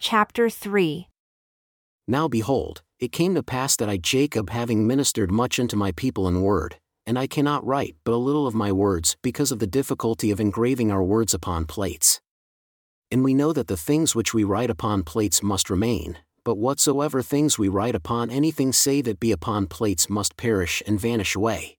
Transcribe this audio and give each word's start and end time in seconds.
Chapter 0.00 0.48
3 0.48 1.08
Now 2.06 2.28
behold, 2.28 2.82
it 3.00 3.10
came 3.10 3.34
to 3.34 3.42
pass 3.42 3.74
that 3.76 3.88
I, 3.88 3.96
Jacob, 3.96 4.50
having 4.50 4.86
ministered 4.86 5.32
much 5.32 5.58
unto 5.58 5.76
my 5.76 5.90
people 5.90 6.28
in 6.28 6.40
word, 6.40 6.76
and 7.04 7.18
I 7.18 7.26
cannot 7.26 7.66
write 7.66 7.96
but 8.04 8.14
a 8.14 8.16
little 8.16 8.46
of 8.46 8.54
my 8.54 8.70
words 8.70 9.16
because 9.22 9.50
of 9.50 9.58
the 9.58 9.66
difficulty 9.66 10.30
of 10.30 10.38
engraving 10.38 10.92
our 10.92 11.02
words 11.02 11.34
upon 11.34 11.64
plates. 11.64 12.20
And 13.10 13.24
we 13.24 13.34
know 13.34 13.52
that 13.52 13.66
the 13.66 13.76
things 13.76 14.14
which 14.14 14.32
we 14.32 14.44
write 14.44 14.70
upon 14.70 15.02
plates 15.02 15.42
must 15.42 15.68
remain, 15.68 16.18
but 16.44 16.58
whatsoever 16.58 17.20
things 17.20 17.58
we 17.58 17.66
write 17.66 17.96
upon 17.96 18.30
anything 18.30 18.72
say 18.72 19.02
that 19.02 19.18
be 19.18 19.32
upon 19.32 19.66
plates 19.66 20.08
must 20.08 20.36
perish 20.36 20.80
and 20.86 21.00
vanish 21.00 21.34
away. 21.34 21.77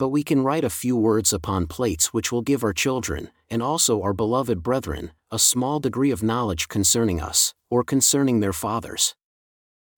But 0.00 0.08
we 0.08 0.22
can 0.22 0.42
write 0.42 0.64
a 0.64 0.70
few 0.70 0.96
words 0.96 1.30
upon 1.30 1.66
plates 1.66 2.06
which 2.06 2.32
will 2.32 2.40
give 2.40 2.64
our 2.64 2.72
children, 2.72 3.28
and 3.50 3.62
also 3.62 4.00
our 4.00 4.14
beloved 4.14 4.62
brethren, 4.62 5.10
a 5.30 5.38
small 5.38 5.78
degree 5.78 6.10
of 6.10 6.22
knowledge 6.22 6.68
concerning 6.68 7.20
us, 7.20 7.52
or 7.68 7.84
concerning 7.84 8.40
their 8.40 8.54
fathers. 8.54 9.14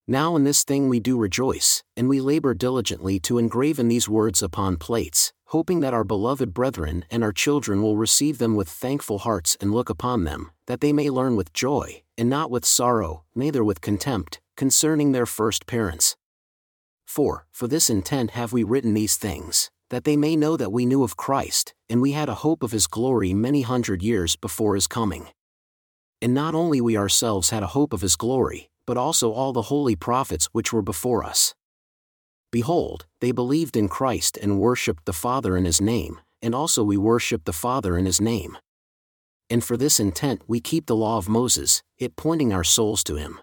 Now 0.08 0.34
in 0.34 0.42
this 0.42 0.64
thing 0.64 0.88
we 0.88 0.98
do 0.98 1.16
rejoice, 1.16 1.84
and 1.96 2.08
we 2.08 2.20
labor 2.20 2.52
diligently 2.52 3.20
to 3.20 3.38
engraven 3.38 3.86
these 3.86 4.08
words 4.08 4.42
upon 4.42 4.76
plates, 4.76 5.32
hoping 5.44 5.78
that 5.82 5.94
our 5.94 6.02
beloved 6.02 6.52
brethren 6.52 7.04
and 7.08 7.22
our 7.22 7.32
children 7.32 7.80
will 7.80 7.96
receive 7.96 8.38
them 8.38 8.56
with 8.56 8.68
thankful 8.68 9.20
hearts 9.20 9.56
and 9.60 9.70
look 9.70 9.88
upon 9.88 10.24
them, 10.24 10.50
that 10.66 10.80
they 10.80 10.92
may 10.92 11.10
learn 11.10 11.36
with 11.36 11.52
joy, 11.52 12.02
and 12.18 12.28
not 12.28 12.50
with 12.50 12.64
sorrow, 12.64 13.22
neither 13.36 13.62
with 13.62 13.80
contempt, 13.80 14.40
concerning 14.56 15.12
their 15.12 15.26
first 15.26 15.68
parents. 15.68 16.16
For, 17.06 17.46
for 17.52 17.68
this 17.68 17.88
intent 17.88 18.32
have 18.32 18.52
we 18.52 18.64
written 18.64 18.94
these 18.94 19.16
things, 19.16 19.70
that 19.92 20.04
they 20.04 20.16
may 20.16 20.34
know 20.34 20.56
that 20.56 20.72
we 20.72 20.86
knew 20.86 21.04
of 21.04 21.18
Christ, 21.18 21.74
and 21.90 22.00
we 22.00 22.12
had 22.12 22.30
a 22.30 22.36
hope 22.36 22.62
of 22.62 22.72
his 22.72 22.86
glory 22.86 23.34
many 23.34 23.60
hundred 23.60 24.02
years 24.02 24.36
before 24.36 24.74
his 24.74 24.86
coming. 24.86 25.28
And 26.22 26.32
not 26.32 26.54
only 26.54 26.80
we 26.80 26.96
ourselves 26.96 27.50
had 27.50 27.62
a 27.62 27.74
hope 27.78 27.92
of 27.92 28.00
his 28.00 28.16
glory, 28.16 28.70
but 28.86 28.96
also 28.96 29.32
all 29.32 29.52
the 29.52 29.68
holy 29.68 29.94
prophets 29.94 30.48
which 30.52 30.72
were 30.72 30.80
before 30.80 31.22
us. 31.22 31.54
Behold, 32.50 33.04
they 33.20 33.32
believed 33.32 33.76
in 33.76 33.86
Christ 33.86 34.38
and 34.40 34.58
worshipped 34.58 35.04
the 35.04 35.12
Father 35.12 35.58
in 35.58 35.66
his 35.66 35.78
name, 35.78 36.20
and 36.40 36.54
also 36.54 36.82
we 36.82 36.96
worship 36.96 37.44
the 37.44 37.52
Father 37.52 37.98
in 37.98 38.06
his 38.06 38.18
name. 38.18 38.56
And 39.50 39.62
for 39.62 39.76
this 39.76 40.00
intent 40.00 40.40
we 40.46 40.60
keep 40.60 40.86
the 40.86 40.96
law 40.96 41.18
of 41.18 41.28
Moses, 41.28 41.82
it 41.98 42.16
pointing 42.16 42.50
our 42.50 42.64
souls 42.64 43.04
to 43.04 43.16
him 43.16 43.40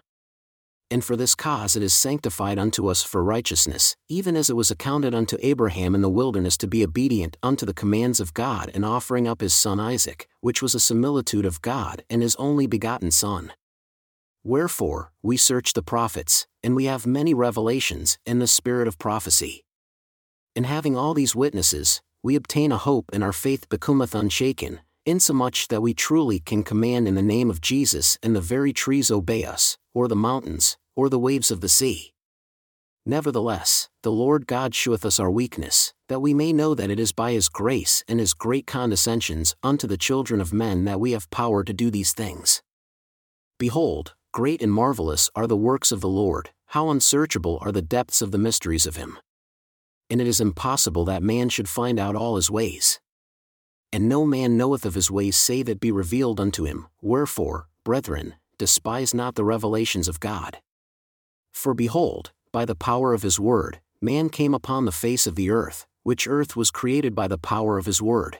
and 0.90 1.04
for 1.04 1.16
this 1.16 1.34
cause 1.34 1.76
it 1.76 1.82
is 1.82 1.94
sanctified 1.94 2.58
unto 2.58 2.88
us 2.88 3.02
for 3.02 3.22
righteousness, 3.22 3.96
even 4.08 4.36
as 4.36 4.50
it 4.50 4.56
was 4.56 4.70
accounted 4.70 5.14
unto 5.14 5.36
Abraham 5.40 5.94
in 5.94 6.02
the 6.02 6.10
wilderness 6.10 6.56
to 6.58 6.66
be 6.66 6.82
obedient 6.82 7.36
unto 7.42 7.64
the 7.64 7.74
commands 7.74 8.18
of 8.20 8.34
God 8.34 8.70
and 8.74 8.84
offering 8.84 9.28
up 9.28 9.40
his 9.40 9.54
son 9.54 9.78
Isaac, 9.78 10.28
which 10.40 10.60
was 10.60 10.74
a 10.74 10.80
similitude 10.80 11.46
of 11.46 11.62
God 11.62 12.02
and 12.10 12.22
his 12.22 12.36
only 12.36 12.66
begotten 12.66 13.10
Son. 13.10 13.52
Wherefore, 14.42 15.12
we 15.22 15.36
search 15.36 15.74
the 15.74 15.82
prophets, 15.82 16.46
and 16.62 16.74
we 16.74 16.86
have 16.86 17.06
many 17.06 17.34
revelations 17.34 18.18
in 18.24 18.38
the 18.38 18.46
spirit 18.46 18.88
of 18.88 18.98
prophecy. 18.98 19.64
And 20.56 20.64
having 20.64 20.96
all 20.96 21.12
these 21.14 21.36
witnesses, 21.36 22.00
we 22.22 22.36
obtain 22.36 22.72
a 22.72 22.78
hope 22.78 23.10
and 23.12 23.22
our 23.22 23.32
faith 23.32 23.68
becometh 23.68 24.14
unshaken, 24.14 24.80
insomuch 25.06 25.68
that 25.68 25.82
we 25.82 25.94
truly 25.94 26.38
can 26.38 26.62
command 26.62 27.06
in 27.06 27.14
the 27.14 27.22
name 27.22 27.50
of 27.50 27.60
Jesus 27.60 28.18
and 28.22 28.34
the 28.34 28.40
very 28.40 28.72
trees 28.72 29.10
obey 29.10 29.44
us, 29.44 29.76
or 29.94 30.08
the 30.08 30.16
mountains, 30.16 30.76
or 30.94 31.08
the 31.08 31.18
waves 31.18 31.50
of 31.50 31.60
the 31.60 31.68
sea. 31.68 32.12
Nevertheless, 33.06 33.88
the 34.02 34.12
Lord 34.12 34.46
God 34.46 34.74
sheweth 34.74 35.06
us 35.06 35.18
our 35.18 35.30
weakness, 35.30 35.94
that 36.08 36.20
we 36.20 36.34
may 36.34 36.52
know 36.52 36.74
that 36.74 36.90
it 36.90 37.00
is 37.00 37.12
by 37.12 37.32
His 37.32 37.48
grace 37.48 38.04
and 38.06 38.20
His 38.20 38.34
great 38.34 38.66
condescensions 38.66 39.56
unto 39.62 39.86
the 39.86 39.96
children 39.96 40.40
of 40.40 40.52
men 40.52 40.84
that 40.84 41.00
we 41.00 41.12
have 41.12 41.30
power 41.30 41.64
to 41.64 41.72
do 41.72 41.90
these 41.90 42.12
things. 42.12 42.62
Behold, 43.58 44.14
great 44.32 44.62
and 44.62 44.72
marvellous 44.72 45.30
are 45.34 45.46
the 45.46 45.56
works 45.56 45.90
of 45.90 46.00
the 46.00 46.08
Lord, 46.08 46.50
how 46.66 46.90
unsearchable 46.90 47.58
are 47.62 47.72
the 47.72 47.82
depths 47.82 48.20
of 48.20 48.32
the 48.32 48.38
mysteries 48.38 48.86
of 48.86 48.96
Him. 48.96 49.18
And 50.10 50.20
it 50.20 50.26
is 50.26 50.40
impossible 50.40 51.04
that 51.06 51.22
man 51.22 51.48
should 51.48 51.68
find 51.68 51.98
out 51.98 52.16
all 52.16 52.36
His 52.36 52.50
ways. 52.50 53.00
And 53.92 54.08
no 54.08 54.26
man 54.26 54.56
knoweth 54.56 54.84
of 54.84 54.94
His 54.94 55.10
ways 55.10 55.36
save 55.36 55.68
it 55.68 55.80
be 55.80 55.90
revealed 55.90 56.38
unto 56.38 56.64
him, 56.64 56.86
wherefore, 57.00 57.68
brethren, 57.82 58.34
despise 58.58 59.14
not 59.14 59.34
the 59.36 59.44
revelations 59.44 60.06
of 60.06 60.20
God. 60.20 60.58
For 61.52 61.74
behold, 61.74 62.32
by 62.52 62.64
the 62.64 62.74
power 62.74 63.12
of 63.12 63.22
his 63.22 63.38
word, 63.38 63.80
man 64.00 64.28
came 64.28 64.54
upon 64.54 64.84
the 64.84 64.92
face 64.92 65.26
of 65.26 65.34
the 65.34 65.50
earth, 65.50 65.86
which 66.02 66.26
earth 66.26 66.56
was 66.56 66.70
created 66.70 67.14
by 67.14 67.28
the 67.28 67.38
power 67.38 67.78
of 67.78 67.86
his 67.86 68.00
word. 68.00 68.38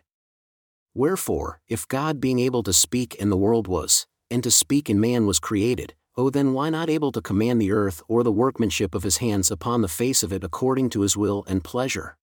Wherefore, 0.95 1.61
if 1.69 1.87
God 1.87 2.21
being 2.21 2.39
able 2.39 2.63
to 2.65 2.73
speak 2.73 3.15
in 3.15 3.31
the 3.31 3.37
world 3.37 3.69
was, 3.69 4.07
and 4.31 4.43
to 4.43 4.51
speak 4.51 4.91
in 4.91 5.01
man 5.01 5.27
was 5.27 5.39
created, 5.39 5.95
oh 6.17 6.31
then 6.31 6.53
why 6.53 6.71
not 6.71 6.91
able 6.91 7.13
to 7.13 7.23
command 7.23 7.61
the 7.61 7.73
earth 7.73 8.03
or 8.09 8.23
the 8.23 8.33
workmanship 8.33 8.95
of 8.95 9.03
his 9.03 9.19
hands 9.19 9.51
upon 9.51 9.83
the 9.83 9.89
face 9.89 10.23
of 10.23 10.33
it 10.33 10.43
according 10.43 10.91
to 10.91 11.03
his 11.03 11.17
will 11.17 11.45
and 11.47 11.63
pleasure? 11.63 12.17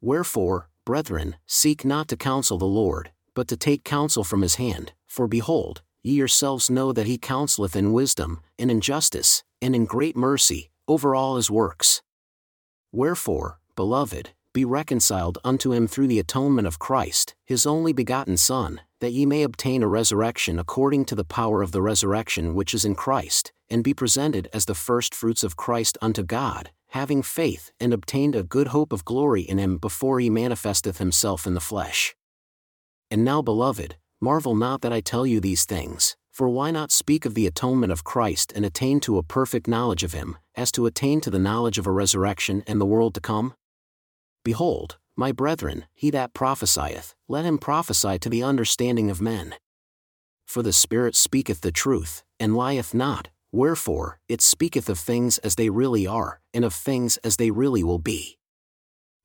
Wherefore, 0.00 0.68
brethren, 0.84 1.36
seek 1.46 1.84
not 1.84 2.08
to 2.08 2.16
counsel 2.16 2.58
the 2.58 2.64
Lord, 2.64 3.10
but 3.34 3.48
to 3.48 3.56
take 3.56 3.84
counsel 3.84 4.24
from 4.24 4.42
his 4.42 4.56
hand, 4.56 4.92
for 5.06 5.26
behold, 5.26 5.82
ye 6.02 6.14
yourselves 6.14 6.70
know 6.70 6.92
that 6.92 7.06
he 7.06 7.18
counseleth 7.18 7.74
in 7.74 7.92
wisdom, 7.92 8.40
and 8.58 8.70
in 8.70 8.80
justice, 8.80 9.42
and 9.64 9.74
in 9.74 9.86
great 9.86 10.14
mercy, 10.14 10.70
over 10.86 11.14
all 11.14 11.36
his 11.36 11.50
works. 11.50 12.02
Wherefore, 12.92 13.60
beloved, 13.74 14.34
be 14.52 14.62
reconciled 14.62 15.38
unto 15.42 15.72
him 15.72 15.86
through 15.86 16.08
the 16.08 16.18
atonement 16.18 16.66
of 16.66 16.78
Christ, 16.78 17.34
his 17.46 17.64
only 17.64 17.94
begotten 17.94 18.36
Son, 18.36 18.82
that 19.00 19.14
ye 19.14 19.24
may 19.24 19.42
obtain 19.42 19.82
a 19.82 19.88
resurrection 19.88 20.58
according 20.58 21.06
to 21.06 21.14
the 21.14 21.24
power 21.24 21.62
of 21.62 21.72
the 21.72 21.80
resurrection 21.80 22.54
which 22.54 22.74
is 22.74 22.84
in 22.84 22.94
Christ, 22.94 23.54
and 23.70 23.82
be 23.82 23.94
presented 23.94 24.50
as 24.52 24.66
the 24.66 24.74
firstfruits 24.74 25.42
of 25.42 25.56
Christ 25.56 25.96
unto 26.02 26.22
God, 26.22 26.70
having 26.88 27.22
faith 27.22 27.72
and 27.80 27.94
obtained 27.94 28.36
a 28.36 28.42
good 28.42 28.68
hope 28.68 28.92
of 28.92 29.06
glory 29.06 29.40
in 29.42 29.56
him 29.56 29.78
before 29.78 30.20
he 30.20 30.28
manifesteth 30.28 30.98
himself 30.98 31.46
in 31.46 31.54
the 31.54 31.68
flesh. 31.72 32.14
And 33.10 33.24
now, 33.24 33.40
beloved, 33.40 33.96
Marvel 34.20 34.54
not 34.54 34.82
that 34.82 34.92
I 34.92 35.00
tell 35.00 35.26
you 35.26 35.40
these 35.40 35.64
things, 35.64 36.16
for 36.34 36.48
why 36.48 36.72
not 36.72 36.90
speak 36.90 37.24
of 37.24 37.34
the 37.34 37.46
atonement 37.46 37.92
of 37.92 38.02
Christ 38.02 38.52
and 38.56 38.64
attain 38.64 38.98
to 39.00 39.18
a 39.18 39.22
perfect 39.22 39.68
knowledge 39.68 40.02
of 40.02 40.14
him, 40.14 40.36
as 40.56 40.72
to 40.72 40.84
attain 40.84 41.20
to 41.20 41.30
the 41.30 41.38
knowledge 41.38 41.78
of 41.78 41.86
a 41.86 41.92
resurrection 41.92 42.64
and 42.66 42.80
the 42.80 42.86
world 42.86 43.14
to 43.14 43.20
come? 43.20 43.54
Behold, 44.44 44.98
my 45.16 45.30
brethren, 45.30 45.84
he 45.94 46.10
that 46.10 46.34
prophesieth, 46.34 47.14
let 47.28 47.44
him 47.44 47.56
prophesy 47.56 48.18
to 48.18 48.28
the 48.28 48.42
understanding 48.42 49.10
of 49.10 49.20
men. 49.20 49.54
For 50.44 50.60
the 50.60 50.72
Spirit 50.72 51.14
speaketh 51.14 51.60
the 51.60 51.70
truth, 51.70 52.24
and 52.40 52.56
lieth 52.56 52.92
not, 52.92 53.28
wherefore, 53.52 54.18
it 54.28 54.42
speaketh 54.42 54.88
of 54.88 54.98
things 54.98 55.38
as 55.38 55.54
they 55.54 55.70
really 55.70 56.04
are, 56.04 56.40
and 56.52 56.64
of 56.64 56.74
things 56.74 57.16
as 57.18 57.36
they 57.36 57.52
really 57.52 57.84
will 57.84 58.00
be. 58.00 58.38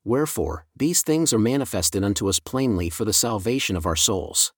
Wherefore, 0.04 0.68
these 0.78 1.02
things 1.02 1.34
are 1.34 1.40
manifested 1.40 2.04
unto 2.04 2.30
us 2.30 2.40
plainly 2.40 2.92
for 2.92 3.04
the 3.04 3.14
salvation 3.14 3.76
of 3.76 3.88
our 3.88 3.96
souls. 3.96 4.54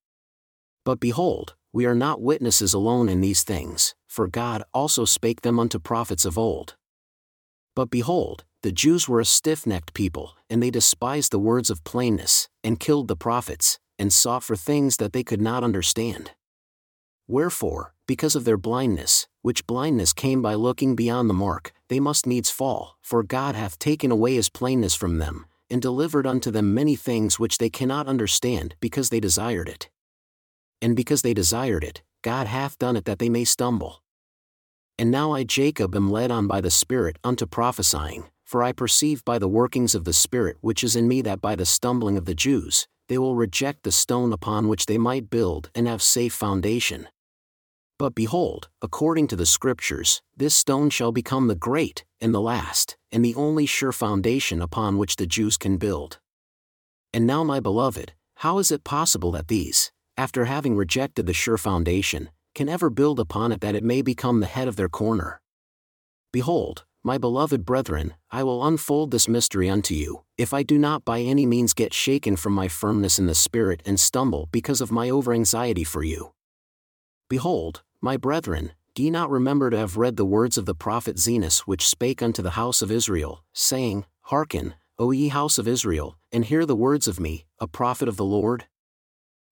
But 0.84 1.00
behold, 1.00 1.56
we 1.74 1.86
are 1.86 1.96
not 1.96 2.22
witnesses 2.22 2.74
alone 2.74 3.08
in 3.08 3.22
these 3.22 3.44
things, 3.44 3.96
for 4.08 4.28
God 4.28 4.64
also 4.74 5.06
spake 5.06 5.42
them 5.42 5.58
unto 5.60 5.80
prophets 5.80 6.26
of 6.26 6.38
old. 6.38 6.76
But 7.76 7.90
behold, 7.90 8.44
the 8.62 8.74
Jews 8.74 9.08
were 9.08 9.22
a 9.22 9.26
stiff 9.26 9.66
necked 9.66 9.94
people, 9.94 10.36
and 10.50 10.62
they 10.62 10.70
despised 10.70 11.32
the 11.32 11.40
words 11.40 11.70
of 11.70 11.84
plainness, 11.86 12.50
and 12.64 12.80
killed 12.80 13.08
the 13.08 13.16
prophets, 13.16 13.80
and 13.98 14.12
sought 14.12 14.44
for 14.44 14.58
things 14.58 14.98
that 14.98 15.14
they 15.14 15.24
could 15.24 15.42
not 15.42 15.64
understand. 15.64 16.32
Wherefore, 17.28 17.94
because 18.06 18.36
of 18.36 18.44
their 18.44 18.58
blindness, 18.58 19.28
which 19.42 19.66
blindness 19.66 20.12
came 20.12 20.42
by 20.42 20.56
looking 20.56 20.96
beyond 20.96 21.30
the 21.30 21.34
mark, 21.34 21.72
they 21.88 22.02
must 22.02 22.28
needs 22.28 22.50
fall, 22.50 22.98
for 23.02 23.24
God 23.24 23.56
hath 23.56 23.80
taken 23.80 24.12
away 24.12 24.36
his 24.36 24.50
plainness 24.50 24.94
from 24.94 25.20
them, 25.20 25.46
and 25.70 25.82
delivered 25.82 26.28
unto 26.28 26.52
them 26.52 26.74
many 26.74 26.98
things 26.98 27.40
which 27.40 27.58
they 27.60 27.70
cannot 27.70 28.08
understand 28.08 28.76
because 28.82 29.10
they 29.10 29.22
desired 29.22 29.70
it 29.70 29.90
and 30.82 30.96
because 30.96 31.22
they 31.22 31.34
desired 31.34 31.84
it, 31.84 32.02
God 32.22 32.48
hath 32.48 32.78
done 32.78 32.96
it 32.96 33.06
that 33.06 33.20
they 33.20 33.30
may 33.30 33.44
stumble. 33.44 34.02
And 34.98 35.10
now 35.10 35.32
I, 35.32 35.44
Jacob, 35.44 35.96
am 35.96 36.12
led 36.12 36.32
on 36.32 36.48
by 36.48 36.62
the 36.62 36.70
Spirit 36.70 37.18
unto 37.24 37.46
prophesying, 37.46 38.26
for 38.46 38.62
I 38.62 38.72
perceive 38.72 39.26
by 39.26 39.40
the 39.40 39.48
workings 39.48 39.96
of 39.96 40.04
the 40.04 40.14
Spirit 40.14 40.58
which 40.62 40.84
is 40.84 40.96
in 40.96 41.08
me 41.08 41.22
that 41.22 41.42
by 41.42 41.56
the 41.56 41.66
stumbling 41.66 42.18
of 42.18 42.26
the 42.26 42.36
Jews, 42.36 42.88
they 43.08 43.18
will 43.18 43.36
reject 43.36 43.84
the 43.84 43.92
stone 43.92 44.32
upon 44.32 44.68
which 44.68 44.86
they 44.86 44.98
might 44.98 45.30
build 45.30 45.70
and 45.74 45.88
have 45.88 46.02
safe 46.02 46.34
foundation. 46.34 47.08
But 47.98 48.16
behold, 48.16 48.70
according 48.82 49.28
to 49.28 49.36
the 49.36 49.46
Scriptures, 49.46 50.22
this 50.36 50.56
stone 50.56 50.90
shall 50.90 51.12
become 51.12 51.48
the 51.48 51.56
great, 51.56 52.04
and 52.20 52.34
the 52.34 52.42
last, 52.42 52.98
and 53.12 53.24
the 53.24 53.36
only 53.36 53.66
sure 53.66 53.92
foundation 53.92 54.62
upon 54.62 54.98
which 54.98 55.18
the 55.18 55.28
Jews 55.28 55.58
can 55.58 55.78
build. 55.78 56.20
And 57.14 57.28
now, 57.28 57.44
my 57.44 57.60
beloved, 57.60 58.14
how 58.36 58.60
is 58.60 58.72
it 58.72 58.84
possible 58.84 59.32
that 59.34 59.50
these, 59.50 59.92
after 60.22 60.46
having 60.46 60.76
rejected 60.76 61.26
the 61.26 61.34
sure 61.34 61.58
foundation, 61.58 62.30
can 62.54 62.70
ever 62.70 62.92
build 62.92 63.20
upon 63.20 63.52
it 63.52 63.60
that 63.62 63.74
it 63.74 63.84
may 63.84 64.04
become 64.04 64.40
the 64.40 64.54
head 64.56 64.68
of 64.68 64.76
their 64.76 64.88
corner. 64.88 65.42
Behold, 66.32 66.86
my 67.04 67.18
beloved 67.18 67.66
brethren, 67.66 68.14
I 68.30 68.44
will 68.44 68.64
unfold 68.68 69.10
this 69.10 69.28
mystery 69.28 69.68
unto 69.68 69.96
you, 69.96 70.22
if 70.38 70.54
I 70.54 70.62
do 70.62 70.78
not 70.78 71.04
by 71.04 71.22
any 71.22 71.48
means 71.48 71.74
get 71.74 71.92
shaken 71.92 72.36
from 72.36 72.54
my 72.54 72.68
firmness 72.68 73.18
in 73.18 73.26
the 73.26 73.34
Spirit 73.34 73.82
and 73.84 74.00
stumble 74.00 74.48
because 74.52 74.80
of 74.80 74.92
my 74.92 75.10
over 75.10 75.34
anxiety 75.34 75.84
for 75.84 76.04
you. 76.04 76.34
Behold, 77.28 77.82
My 78.00 78.16
brethren, 78.18 78.74
do 78.94 79.02
ye 79.02 79.10
not 79.10 79.30
remember 79.32 79.72
to 79.72 79.78
have 79.78 79.98
read 79.98 80.18
the 80.18 80.32
words 80.38 80.56
of 80.58 80.66
the 80.68 80.76
prophet 80.86 81.18
Zenos 81.18 81.62
which 81.62 81.88
spake 81.88 82.22
unto 82.22 82.44
the 82.44 82.58
house 82.62 82.84
of 82.84 82.92
Israel, 82.92 83.44
saying, 83.54 84.06
Hearken, 84.32 84.76
O 85.00 85.10
ye 85.10 85.30
house 85.30 85.58
of 85.58 85.68
Israel, 85.68 86.16
and 86.32 86.46
hear 86.46 86.66
the 86.66 86.82
words 86.88 87.08
of 87.08 87.20
me, 87.20 87.46
a 87.60 87.68
prophet 87.68 88.08
of 88.08 88.18
the 88.18 88.32
Lord? 88.40 88.66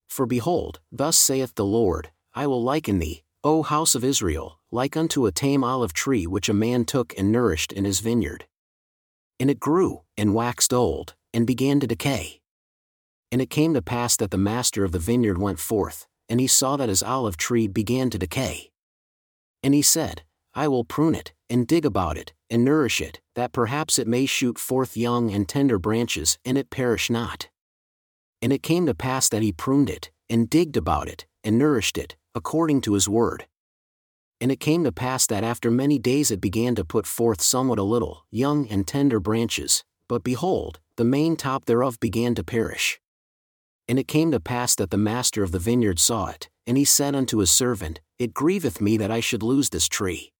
For 0.10 0.26
behold, 0.26 0.80
thus 0.92 1.18
saith 1.18 1.56
the 1.56 1.66
Lord, 1.66 2.10
I 2.34 2.48
will 2.48 2.62
liken 2.62 3.00
thee, 3.00 3.24
O 3.44 3.64
house 3.64 3.96
of 3.96 4.04
Israel, 4.04 4.60
like 4.72 4.98
unto 4.98 5.26
a 5.26 5.32
tame 5.32 5.64
olive 5.64 5.94
tree 5.94 6.28
which 6.28 6.50
a 6.50 6.54
man 6.54 6.84
took 6.84 7.18
and 7.18 7.32
nourished 7.32 7.72
in 7.72 7.86
his 7.86 8.02
vineyard. 8.02 8.46
And 9.40 9.50
it 9.50 9.60
grew, 9.60 10.02
and 10.18 10.34
waxed 10.34 10.74
old, 10.74 11.16
and 11.34 11.48
began 11.48 11.80
to 11.80 11.88
decay. 11.88 12.42
And 13.32 13.42
it 13.42 13.50
came 13.50 13.74
to 13.76 13.82
pass 13.82 14.18
that 14.18 14.32
the 14.32 14.38
master 14.38 14.84
of 14.84 14.92
the 14.92 15.00
vineyard 15.00 15.38
went 15.38 15.60
forth, 15.60 16.08
and 16.28 16.40
he 16.40 16.48
saw 16.48 16.76
that 16.76 16.90
his 16.90 17.04
olive 17.04 17.38
tree 17.38 17.68
began 17.68 18.10
to 18.10 18.18
decay. 18.18 18.72
And 19.64 19.74
he 19.74 19.82
said, 19.82 20.24
I 20.54 20.68
will 20.68 20.84
prune 20.84 21.16
it, 21.16 21.34
and 21.50 21.68
dig 21.68 21.86
about 21.86 22.18
it, 22.18 22.34
and 22.50 22.66
nourish 22.66 23.00
it, 23.00 23.22
that 23.36 23.54
perhaps 23.54 24.00
it 24.00 24.08
may 24.08 24.26
shoot 24.26 24.58
forth 24.58 24.98
young 24.98 25.32
and 25.32 25.48
tender 25.48 25.78
branches, 25.78 26.40
and 26.44 26.58
it 26.58 26.70
perish 26.70 27.10
not. 27.10 27.50
And 28.42 28.54
it 28.54 28.64
came 28.64 28.86
to 28.86 28.94
pass 28.94 29.30
that 29.30 29.42
he 29.42 29.52
pruned 29.52 29.90
it, 29.90 30.12
and 30.30 30.50
digged 30.50 30.78
about 30.78 31.08
it, 31.08 31.26
and 31.44 31.58
nourished 31.58 31.98
it, 31.98 32.16
according 32.36 32.82
to 32.82 32.94
his 32.94 33.10
word. 33.10 33.48
And 34.42 34.52
it 34.52 34.60
came 34.60 34.84
to 34.84 34.92
pass 34.92 35.28
that 35.28 35.44
after 35.44 35.70
many 35.70 36.00
days 36.00 36.32
it 36.32 36.40
began 36.40 36.76
to 36.76 36.86
put 36.86 37.06
forth 37.06 37.42
somewhat 37.42 37.80
a 37.80 37.84
little, 37.84 38.26
young 38.32 38.68
and 38.70 38.88
tender 38.88 39.20
branches, 39.20 39.84
but 40.08 40.24
behold, 40.24 40.80
the 40.98 41.04
main 41.04 41.36
top 41.36 41.66
thereof 41.66 42.00
began 42.00 42.36
to 42.36 42.44
perish. 42.44 43.00
And 43.88 43.98
it 43.98 44.08
came 44.08 44.32
to 44.32 44.40
pass 44.40 44.76
that 44.76 44.92
the 44.92 44.98
master 44.98 45.44
of 45.44 45.52
the 45.52 45.60
vineyard 45.60 46.00
saw 46.00 46.28
it, 46.28 46.50
and 46.68 46.78
he 46.78 46.86
said 46.86 47.16
unto 47.16 47.38
his 47.38 47.52
servant, 47.52 48.02
It 48.18 48.34
grieveth 48.34 48.82
me 48.82 48.98
that 48.98 49.12
I 49.12 49.20
should 49.20 49.44
lose 49.44 49.70
this 49.70 49.88
tree. 49.88 50.32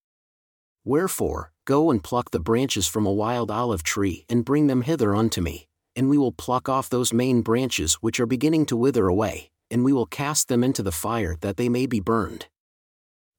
Wherefore, 0.86 1.52
go 1.66 1.92
and 1.92 2.04
pluck 2.04 2.32
the 2.32 2.40
branches 2.40 2.88
from 2.88 3.06
a 3.06 3.14
wild 3.14 3.50
olive 3.52 3.84
tree 3.84 4.26
and 4.30 4.46
bring 4.46 4.68
them 4.68 4.82
hither 4.82 5.16
unto 5.16 5.42
me, 5.42 5.69
and 6.00 6.08
we 6.08 6.18
will 6.18 6.32
pluck 6.32 6.70
off 6.70 6.90
those 6.90 7.12
main 7.12 7.42
branches 7.42 7.96
which 7.96 8.22
are 8.22 8.26
beginning 8.26 8.66
to 8.66 8.78
wither 8.78 9.10
away, 9.10 9.52
and 9.70 9.84
we 9.84 9.92
will 9.92 10.06
cast 10.06 10.48
them 10.48 10.64
into 10.64 10.82
the 10.82 10.94
fire 10.94 11.36
that 11.42 11.58
they 11.58 11.68
may 11.68 11.86
be 11.86 12.00
burned. 12.00 12.48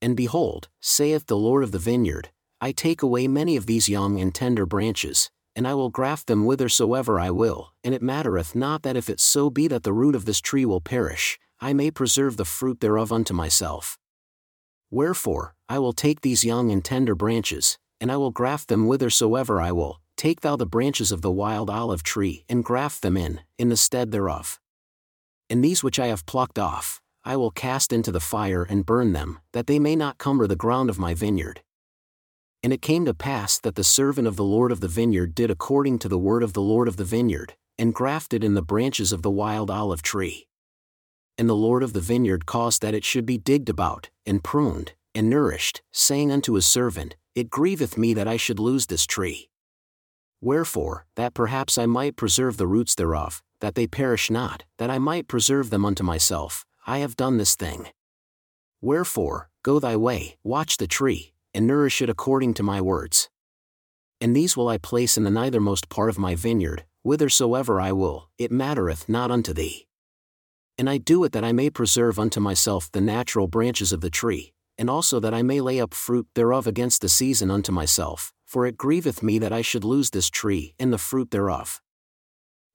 And 0.02 0.14
behold, 0.14 0.68
saith 0.78 1.24
the 1.24 1.38
Lord 1.38 1.64
of 1.64 1.72
the 1.72 1.78
vineyard, 1.78 2.28
I 2.60 2.72
take 2.72 3.00
away 3.00 3.26
many 3.28 3.56
of 3.56 3.64
these 3.64 3.88
young 3.88 4.20
and 4.20 4.34
tender 4.34 4.66
branches, 4.66 5.30
and 5.56 5.66
I 5.66 5.72
will 5.72 5.88
graft 5.88 6.26
them 6.26 6.44
whithersoever 6.44 7.18
I 7.18 7.30
will, 7.30 7.72
and 7.82 7.94
it 7.94 8.02
mattereth 8.02 8.54
not 8.54 8.82
that 8.82 8.94
if 8.94 9.08
it 9.08 9.20
so 9.20 9.48
be 9.48 9.66
that 9.68 9.82
the 9.82 9.94
root 9.94 10.14
of 10.14 10.26
this 10.26 10.42
tree 10.42 10.66
will 10.66 10.82
perish, 10.82 11.38
I 11.60 11.72
may 11.72 11.90
preserve 11.90 12.36
the 12.36 12.44
fruit 12.44 12.80
thereof 12.80 13.10
unto 13.10 13.32
myself. 13.32 13.98
Wherefore, 14.90 15.54
I 15.66 15.78
will 15.78 15.94
take 15.94 16.20
these 16.20 16.44
young 16.44 16.70
and 16.70 16.84
tender 16.84 17.14
branches, 17.14 17.78
and 18.02 18.12
I 18.12 18.18
will 18.18 18.30
graft 18.30 18.68
them 18.68 18.84
whithersoever 18.84 19.62
I 19.62 19.72
will, 19.72 19.99
take 20.20 20.42
thou 20.42 20.54
the 20.54 20.66
branches 20.66 21.12
of 21.12 21.22
the 21.22 21.30
wild 21.30 21.70
olive 21.70 22.02
tree, 22.02 22.44
and 22.46 22.62
graft 22.62 23.00
them 23.00 23.16
in, 23.16 23.40
in 23.58 23.70
the 23.70 23.76
stead 23.76 24.12
thereof. 24.12 24.60
And 25.48 25.64
these 25.64 25.82
which 25.82 25.98
I 25.98 26.08
have 26.08 26.26
plucked 26.26 26.58
off, 26.58 27.00
I 27.24 27.38
will 27.38 27.50
cast 27.50 27.90
into 27.90 28.12
the 28.12 28.20
fire 28.20 28.62
and 28.62 28.84
burn 28.84 29.14
them, 29.14 29.38
that 29.54 29.66
they 29.66 29.78
may 29.78 29.96
not 29.96 30.18
cumber 30.18 30.46
the 30.46 30.56
ground 30.56 30.90
of 30.90 30.98
my 30.98 31.14
vineyard. 31.14 31.62
And 32.62 32.70
it 32.70 32.82
came 32.82 33.06
to 33.06 33.14
pass 33.14 33.58
that 33.60 33.76
the 33.76 33.82
servant 33.82 34.28
of 34.28 34.36
the 34.36 34.44
Lord 34.44 34.70
of 34.70 34.80
the 34.80 34.88
vineyard 34.88 35.34
did 35.34 35.50
according 35.50 35.98
to 36.00 36.08
the 36.10 36.18
word 36.18 36.42
of 36.42 36.52
the 36.52 36.60
Lord 36.60 36.86
of 36.86 36.98
the 36.98 37.04
vineyard, 37.04 37.54
and 37.78 37.94
grafted 37.94 38.44
in 38.44 38.52
the 38.52 38.60
branches 38.60 39.12
of 39.12 39.22
the 39.22 39.30
wild 39.30 39.70
olive 39.70 40.02
tree. 40.02 40.46
And 41.38 41.48
the 41.48 41.56
Lord 41.56 41.82
of 41.82 41.94
the 41.94 42.00
vineyard 42.02 42.44
caused 42.44 42.82
that 42.82 42.92
it 42.94 43.06
should 43.06 43.24
be 43.24 43.38
digged 43.38 43.70
about, 43.70 44.10
and 44.26 44.44
pruned, 44.44 44.92
and 45.14 45.30
nourished, 45.30 45.80
saying 45.92 46.30
unto 46.30 46.52
his 46.52 46.66
servant, 46.66 47.16
It 47.34 47.48
grieveth 47.48 47.96
me 47.96 48.12
that 48.12 48.28
I 48.28 48.36
should 48.36 48.58
lose 48.58 48.88
this 48.88 49.06
tree. 49.06 49.46
Wherefore, 50.40 51.06
that 51.16 51.34
perhaps 51.34 51.76
I 51.76 51.86
might 51.86 52.16
preserve 52.16 52.56
the 52.56 52.66
roots 52.66 52.94
thereof, 52.94 53.42
that 53.60 53.74
they 53.74 53.86
perish 53.86 54.30
not, 54.30 54.64
that 54.78 54.90
I 54.90 54.98
might 54.98 55.28
preserve 55.28 55.70
them 55.70 55.84
unto 55.84 56.02
myself, 56.02 56.64
I 56.86 56.98
have 56.98 57.16
done 57.16 57.36
this 57.36 57.54
thing. 57.54 57.88
Wherefore, 58.80 59.50
go 59.62 59.78
thy 59.78 59.96
way, 59.96 60.38
watch 60.42 60.78
the 60.78 60.86
tree, 60.86 61.34
and 61.52 61.66
nourish 61.66 62.00
it 62.00 62.08
according 62.08 62.54
to 62.54 62.62
my 62.62 62.80
words. 62.80 63.28
And 64.20 64.34
these 64.34 64.56
will 64.56 64.68
I 64.68 64.78
place 64.78 65.18
in 65.18 65.24
the 65.24 65.30
nethermost 65.30 65.90
part 65.90 66.08
of 66.08 66.18
my 66.18 66.34
vineyard, 66.34 66.84
whithersoever 67.02 67.80
I 67.80 67.92
will, 67.92 68.30
it 68.38 68.50
mattereth 68.50 69.08
not 69.08 69.30
unto 69.30 69.52
thee. 69.52 69.86
And 70.78 70.88
I 70.88 70.96
do 70.96 71.24
it 71.24 71.32
that 71.32 71.44
I 71.44 71.52
may 71.52 71.68
preserve 71.68 72.18
unto 72.18 72.40
myself 72.40 72.90
the 72.90 73.02
natural 73.02 73.46
branches 73.46 73.92
of 73.92 74.00
the 74.00 74.08
tree, 74.08 74.54
and 74.78 74.88
also 74.88 75.20
that 75.20 75.34
I 75.34 75.42
may 75.42 75.60
lay 75.60 75.80
up 75.80 75.92
fruit 75.92 76.26
thereof 76.34 76.66
against 76.66 77.02
the 77.02 77.08
season 77.10 77.50
unto 77.50 77.70
myself, 77.72 78.32
for 78.50 78.66
it 78.66 78.76
grieveth 78.76 79.22
me 79.22 79.38
that 79.38 79.52
I 79.52 79.62
should 79.62 79.84
lose 79.84 80.10
this 80.10 80.28
tree 80.28 80.74
and 80.76 80.92
the 80.92 80.98
fruit 80.98 81.30
thereof. 81.30 81.80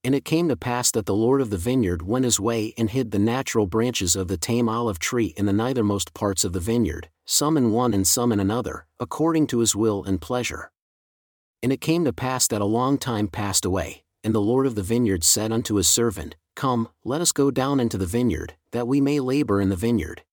And 0.06 0.16
it 0.16 0.24
came 0.24 0.48
to 0.48 0.56
pass 0.56 0.90
that 0.92 1.06
the 1.06 1.14
Lord 1.14 1.42
of 1.42 1.50
the 1.50 1.58
vineyard 1.58 2.02
went 2.02 2.24
his 2.24 2.40
way 2.40 2.74
and 2.78 2.90
hid 2.90 3.12
the 3.12 3.20
natural 3.20 3.68
branches 3.68 4.16
of 4.16 4.30
the 4.30 4.38
tame 4.38 4.70
olive 4.70 5.00
tree 5.00 5.34
in 5.36 5.48
the 5.48 5.52
nethermost 5.52 6.14
parts 6.14 6.46
of 6.46 6.54
the 6.54 6.62
vineyard, 6.62 7.10
some 7.26 7.58
in 7.58 7.74
one 7.74 7.94
and 7.94 8.08
some 8.08 8.32
in 8.32 8.40
another, 8.40 8.88
according 9.02 9.48
to 9.48 9.60
his 9.60 9.76
will 9.76 10.02
and 10.06 10.22
pleasure. 10.22 10.72
And 11.62 11.74
it 11.74 11.82
came 11.82 12.06
to 12.06 12.14
pass 12.14 12.48
that 12.48 12.62
a 12.62 12.66
long 12.80 12.98
time 12.98 13.28
passed 13.28 13.66
away, 13.66 14.06
and 14.24 14.34
the 14.34 14.40
Lord 14.40 14.66
of 14.66 14.76
the 14.76 14.82
vineyard 14.82 15.26
said 15.26 15.52
unto 15.52 15.76
his 15.76 15.90
servant, 15.90 16.38
Come, 16.56 16.88
let 17.04 17.20
us 17.20 17.34
go 17.34 17.52
down 17.52 17.82
into 17.82 17.98
the 17.98 18.06
vineyard, 18.06 18.56
that 18.72 18.88
we 18.88 19.02
may 19.02 19.20
labor 19.20 19.60
in 19.60 19.68
the 19.68 19.76
vineyard. 19.76 20.24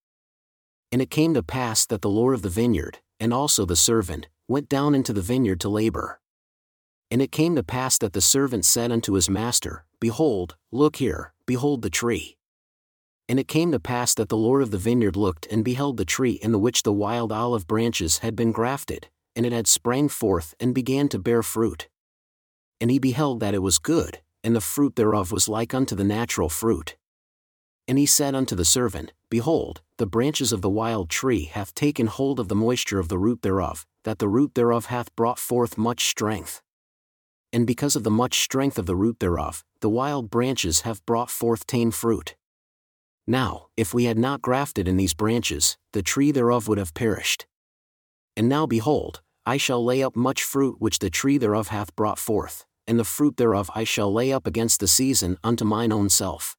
And 0.92 1.02
it 1.02 1.10
came 1.10 1.34
to 1.34 1.42
pass 1.42 1.84
that 1.86 2.00
the 2.00 2.08
Lord 2.08 2.36
of 2.36 2.42
the 2.42 2.48
vineyard, 2.48 3.00
and 3.18 3.34
also 3.34 3.64
the 3.64 3.74
servant, 3.74 4.28
went 4.48 4.68
down 4.68 4.94
into 4.94 5.12
the 5.12 5.20
vineyard 5.20 5.60
to 5.60 5.68
labor. 5.68 6.20
And 7.10 7.20
it 7.20 7.32
came 7.32 7.54
to 7.56 7.62
pass 7.62 7.98
that 7.98 8.12
the 8.12 8.20
servant 8.20 8.64
said 8.64 8.90
unto 8.90 9.12
his 9.12 9.28
master, 9.28 9.84
Behold, 10.00 10.56
look 10.70 10.96
here, 10.96 11.34
behold 11.46 11.82
the 11.82 11.90
tree. 11.90 12.36
And 13.28 13.38
it 13.38 13.48
came 13.48 13.70
to 13.72 13.80
pass 13.80 14.14
that 14.14 14.28
the 14.28 14.36
Lord 14.36 14.62
of 14.62 14.70
the 14.70 14.78
vineyard 14.78 15.16
looked 15.16 15.46
and 15.50 15.64
beheld 15.64 15.96
the 15.96 16.04
tree 16.04 16.38
in 16.42 16.52
the 16.52 16.58
which 16.58 16.82
the 16.82 16.92
wild 16.92 17.30
olive 17.30 17.66
branches 17.66 18.18
had 18.18 18.34
been 18.34 18.52
grafted, 18.52 19.08
and 19.36 19.46
it 19.46 19.52
had 19.52 19.66
sprang 19.66 20.08
forth 20.08 20.54
and 20.58 20.74
began 20.74 21.08
to 21.08 21.18
bear 21.18 21.42
fruit. 21.42 21.88
And 22.80 22.90
he 22.90 22.98
beheld 22.98 23.40
that 23.40 23.54
it 23.54 23.62
was 23.62 23.78
good, 23.78 24.20
and 24.42 24.56
the 24.56 24.60
fruit 24.60 24.96
thereof 24.96 25.32
was 25.32 25.48
like 25.48 25.72
unto 25.72 25.94
the 25.94 26.04
natural 26.04 26.48
fruit. 26.48 26.96
And 27.86 27.98
he 27.98 28.06
said 28.06 28.34
unto 28.34 28.54
the 28.54 28.64
servant, 28.64 29.12
Behold, 29.30 29.82
the 29.98 30.06
branches 30.06 30.52
of 30.52 30.62
the 30.62 30.70
wild 30.70 31.08
tree 31.08 31.44
hath 31.44 31.74
taken 31.74 32.06
hold 32.06 32.40
of 32.40 32.48
the 32.48 32.54
moisture 32.54 32.98
of 32.98 33.08
the 33.08 33.18
root 33.18 33.42
thereof, 33.42 33.86
that 34.04 34.18
the 34.18 34.28
root 34.28 34.54
thereof 34.54 34.86
hath 34.86 35.14
brought 35.16 35.38
forth 35.38 35.78
much 35.78 36.06
strength 36.06 36.62
and 37.52 37.66
because 37.66 37.94
of 37.94 38.02
the 38.02 38.10
much 38.10 38.40
strength 38.40 38.78
of 38.78 38.86
the 38.86 38.96
root 38.96 39.20
thereof, 39.20 39.62
the 39.80 39.90
wild 39.90 40.30
branches 40.30 40.80
have 40.80 41.04
brought 41.04 41.30
forth 41.30 41.66
tame 41.66 41.90
fruit. 41.90 42.34
Now, 43.26 43.66
if 43.76 43.92
we 43.92 44.04
had 44.04 44.18
not 44.18 44.42
grafted 44.42 44.88
in 44.88 44.96
these 44.96 45.14
branches, 45.14 45.76
the 45.92 46.02
tree 46.02 46.32
thereof 46.32 46.66
would 46.66 46.78
have 46.78 46.94
perished. 46.94 47.46
And 48.36 48.48
now 48.48 48.66
behold, 48.66 49.20
I 49.44 49.58
shall 49.58 49.84
lay 49.84 50.02
up 50.02 50.16
much 50.16 50.42
fruit 50.42 50.76
which 50.78 50.98
the 50.98 51.10
tree 51.10 51.36
thereof 51.36 51.68
hath 51.68 51.94
brought 51.94 52.18
forth, 52.18 52.64
and 52.86 52.98
the 52.98 53.04
fruit 53.04 53.36
thereof 53.36 53.70
I 53.74 53.84
shall 53.84 54.12
lay 54.12 54.32
up 54.32 54.46
against 54.46 54.80
the 54.80 54.88
season 54.88 55.36
unto 55.44 55.64
mine 55.64 55.92
own 55.92 56.08
self. 56.08 56.56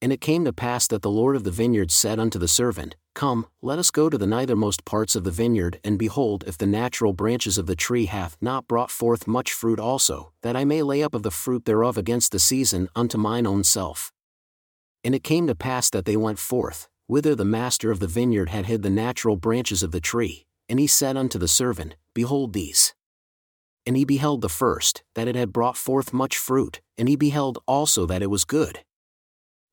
And 0.00 0.12
it 0.12 0.20
came 0.20 0.44
to 0.44 0.52
pass 0.52 0.86
that 0.86 1.02
the 1.02 1.10
Lord 1.10 1.34
of 1.34 1.42
the 1.42 1.50
vineyard 1.50 1.90
said 1.90 2.20
unto 2.20 2.38
the 2.38 2.46
servant, 2.46 2.94
Come, 3.18 3.46
let 3.62 3.80
us 3.80 3.90
go 3.90 4.08
to 4.08 4.16
the 4.16 4.26
nethermost 4.26 4.84
parts 4.84 5.16
of 5.16 5.24
the 5.24 5.32
vineyard, 5.32 5.80
and 5.82 5.98
behold, 5.98 6.44
if 6.46 6.56
the 6.56 6.68
natural 6.68 7.12
branches 7.12 7.58
of 7.58 7.66
the 7.66 7.74
tree 7.74 8.06
hath 8.06 8.36
not 8.40 8.68
brought 8.68 8.92
forth 8.92 9.26
much 9.26 9.52
fruit 9.52 9.80
also, 9.80 10.30
that 10.42 10.54
I 10.54 10.64
may 10.64 10.84
lay 10.84 11.02
up 11.02 11.14
of 11.14 11.24
the 11.24 11.32
fruit 11.32 11.64
thereof 11.64 11.98
against 11.98 12.30
the 12.30 12.38
season 12.38 12.88
unto 12.94 13.18
mine 13.18 13.44
own 13.44 13.64
self. 13.64 14.12
And 15.02 15.16
it 15.16 15.24
came 15.24 15.48
to 15.48 15.56
pass 15.56 15.90
that 15.90 16.04
they 16.04 16.16
went 16.16 16.38
forth, 16.38 16.88
whither 17.08 17.34
the 17.34 17.44
master 17.44 17.90
of 17.90 17.98
the 17.98 18.06
vineyard 18.06 18.50
had 18.50 18.66
hid 18.66 18.84
the 18.84 18.88
natural 18.88 19.34
branches 19.34 19.82
of 19.82 19.90
the 19.90 20.00
tree, 20.00 20.46
and 20.68 20.78
he 20.78 20.86
said 20.86 21.16
unto 21.16 21.40
the 21.40 21.48
servant, 21.48 21.96
Behold 22.14 22.52
these. 22.52 22.94
And 23.84 23.96
he 23.96 24.04
beheld 24.04 24.42
the 24.42 24.48
first, 24.48 25.02
that 25.16 25.26
it 25.26 25.34
had 25.34 25.52
brought 25.52 25.76
forth 25.76 26.12
much 26.12 26.38
fruit, 26.38 26.80
and 26.96 27.08
he 27.08 27.16
beheld 27.16 27.58
also 27.66 28.06
that 28.06 28.22
it 28.22 28.30
was 28.30 28.44
good. 28.44 28.84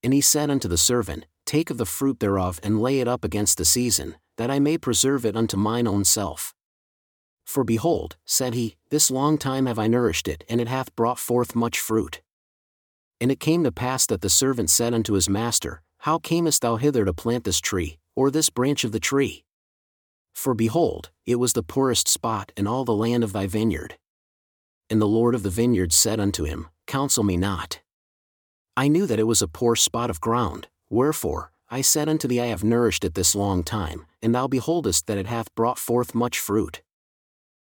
And 0.01 0.15
he 0.15 0.21
said 0.21 0.49
unto 0.49 0.67
the 0.67 0.79
servant, 0.79 1.27
Take 1.45 1.69
of 1.69 1.77
the 1.77 1.85
fruit 1.85 2.19
thereof 2.19 2.59
and 2.63 2.81
lay 2.81 2.99
it 2.99 3.07
up 3.07 3.23
against 3.23 3.57
the 3.57 3.65
season, 3.65 4.15
that 4.37 4.49
I 4.49 4.59
may 4.59 4.77
preserve 4.77 5.25
it 5.25 5.35
unto 5.35 5.57
mine 5.57 5.87
own 5.87 6.03
self. 6.03 6.53
For 7.45 7.63
behold, 7.63 8.17
said 8.25 8.55
he, 8.55 8.75
this 8.89 9.11
long 9.11 9.37
time 9.37 9.67
have 9.67 9.77
I 9.77 9.87
nourished 9.87 10.27
it, 10.27 10.43
and 10.49 10.59
it 10.59 10.67
hath 10.67 10.95
brought 10.95 11.19
forth 11.19 11.55
much 11.55 11.79
fruit. 11.79 12.21
And 13.21 13.31
it 13.31 13.39
came 13.39 13.63
to 13.63 13.71
pass 13.71 14.05
that 14.07 14.21
the 14.21 14.29
servant 14.29 14.69
said 14.69 14.93
unto 14.93 15.13
his 15.13 15.29
master, 15.29 15.83
How 15.99 16.17
camest 16.17 16.63
thou 16.63 16.77
hither 16.77 17.05
to 17.05 17.13
plant 17.13 17.43
this 17.43 17.59
tree, 17.59 17.99
or 18.15 18.31
this 18.31 18.49
branch 18.49 18.83
of 18.83 18.91
the 18.91 18.99
tree? 18.99 19.45
For 20.33 20.53
behold, 20.53 21.11
it 21.25 21.35
was 21.35 21.53
the 21.53 21.63
poorest 21.63 22.07
spot 22.07 22.51
in 22.57 22.67
all 22.67 22.83
the 22.83 22.93
land 22.93 23.23
of 23.23 23.31
thy 23.31 23.47
vineyard. 23.47 23.97
And 24.89 25.01
the 25.01 25.07
Lord 25.07 25.33
of 25.33 25.43
the 25.43 25.49
vineyard 25.49 25.93
said 25.93 26.19
unto 26.19 26.43
him, 26.43 26.67
Counsel 26.87 27.23
me 27.23 27.37
not. 27.37 27.81
I 28.75 28.87
knew 28.87 29.05
that 29.05 29.19
it 29.19 29.23
was 29.23 29.41
a 29.41 29.47
poor 29.47 29.75
spot 29.75 30.09
of 30.09 30.19
ground, 30.19 30.67
wherefore, 30.89 31.51
I 31.69 31.81
said 31.81 32.07
unto 32.07 32.27
thee 32.27 32.41
I 32.41 32.47
have 32.47 32.63
nourished 32.63 33.03
it 33.03 33.15
this 33.15 33.35
long 33.35 33.63
time, 33.63 34.05
and 34.21 34.33
thou 34.33 34.47
beholdest 34.47 35.07
that 35.07 35.17
it 35.17 35.27
hath 35.27 35.53
brought 35.55 35.79
forth 35.79 36.13
much 36.15 36.39
fruit. 36.39 36.81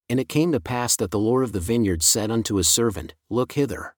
And 0.09 0.19
it 0.19 0.29
came 0.29 0.51
to 0.51 0.59
pass 0.59 0.95
that 0.95 1.11
the 1.11 1.19
Lord 1.19 1.43
of 1.43 1.51
the 1.51 1.59
vineyard 1.59 2.03
said 2.03 2.31
unto 2.31 2.55
his 2.55 2.67
servant, 2.67 3.13
Look 3.29 3.53
hither. 3.53 3.95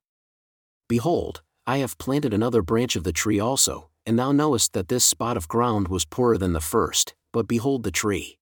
Behold, 0.88 1.42
I 1.66 1.78
have 1.78 1.98
planted 1.98 2.32
another 2.32 2.62
branch 2.62 2.94
of 2.94 3.04
the 3.04 3.12
tree 3.12 3.40
also, 3.40 3.90
and 4.04 4.18
thou 4.18 4.32
knowest 4.32 4.72
that 4.72 4.88
this 4.88 5.04
spot 5.04 5.36
of 5.36 5.48
ground 5.48 5.88
was 5.88 6.04
poorer 6.04 6.38
than 6.38 6.52
the 6.52 6.60
first, 6.60 7.14
but 7.32 7.48
behold 7.48 7.82
the 7.82 7.90
tree. 7.90 8.38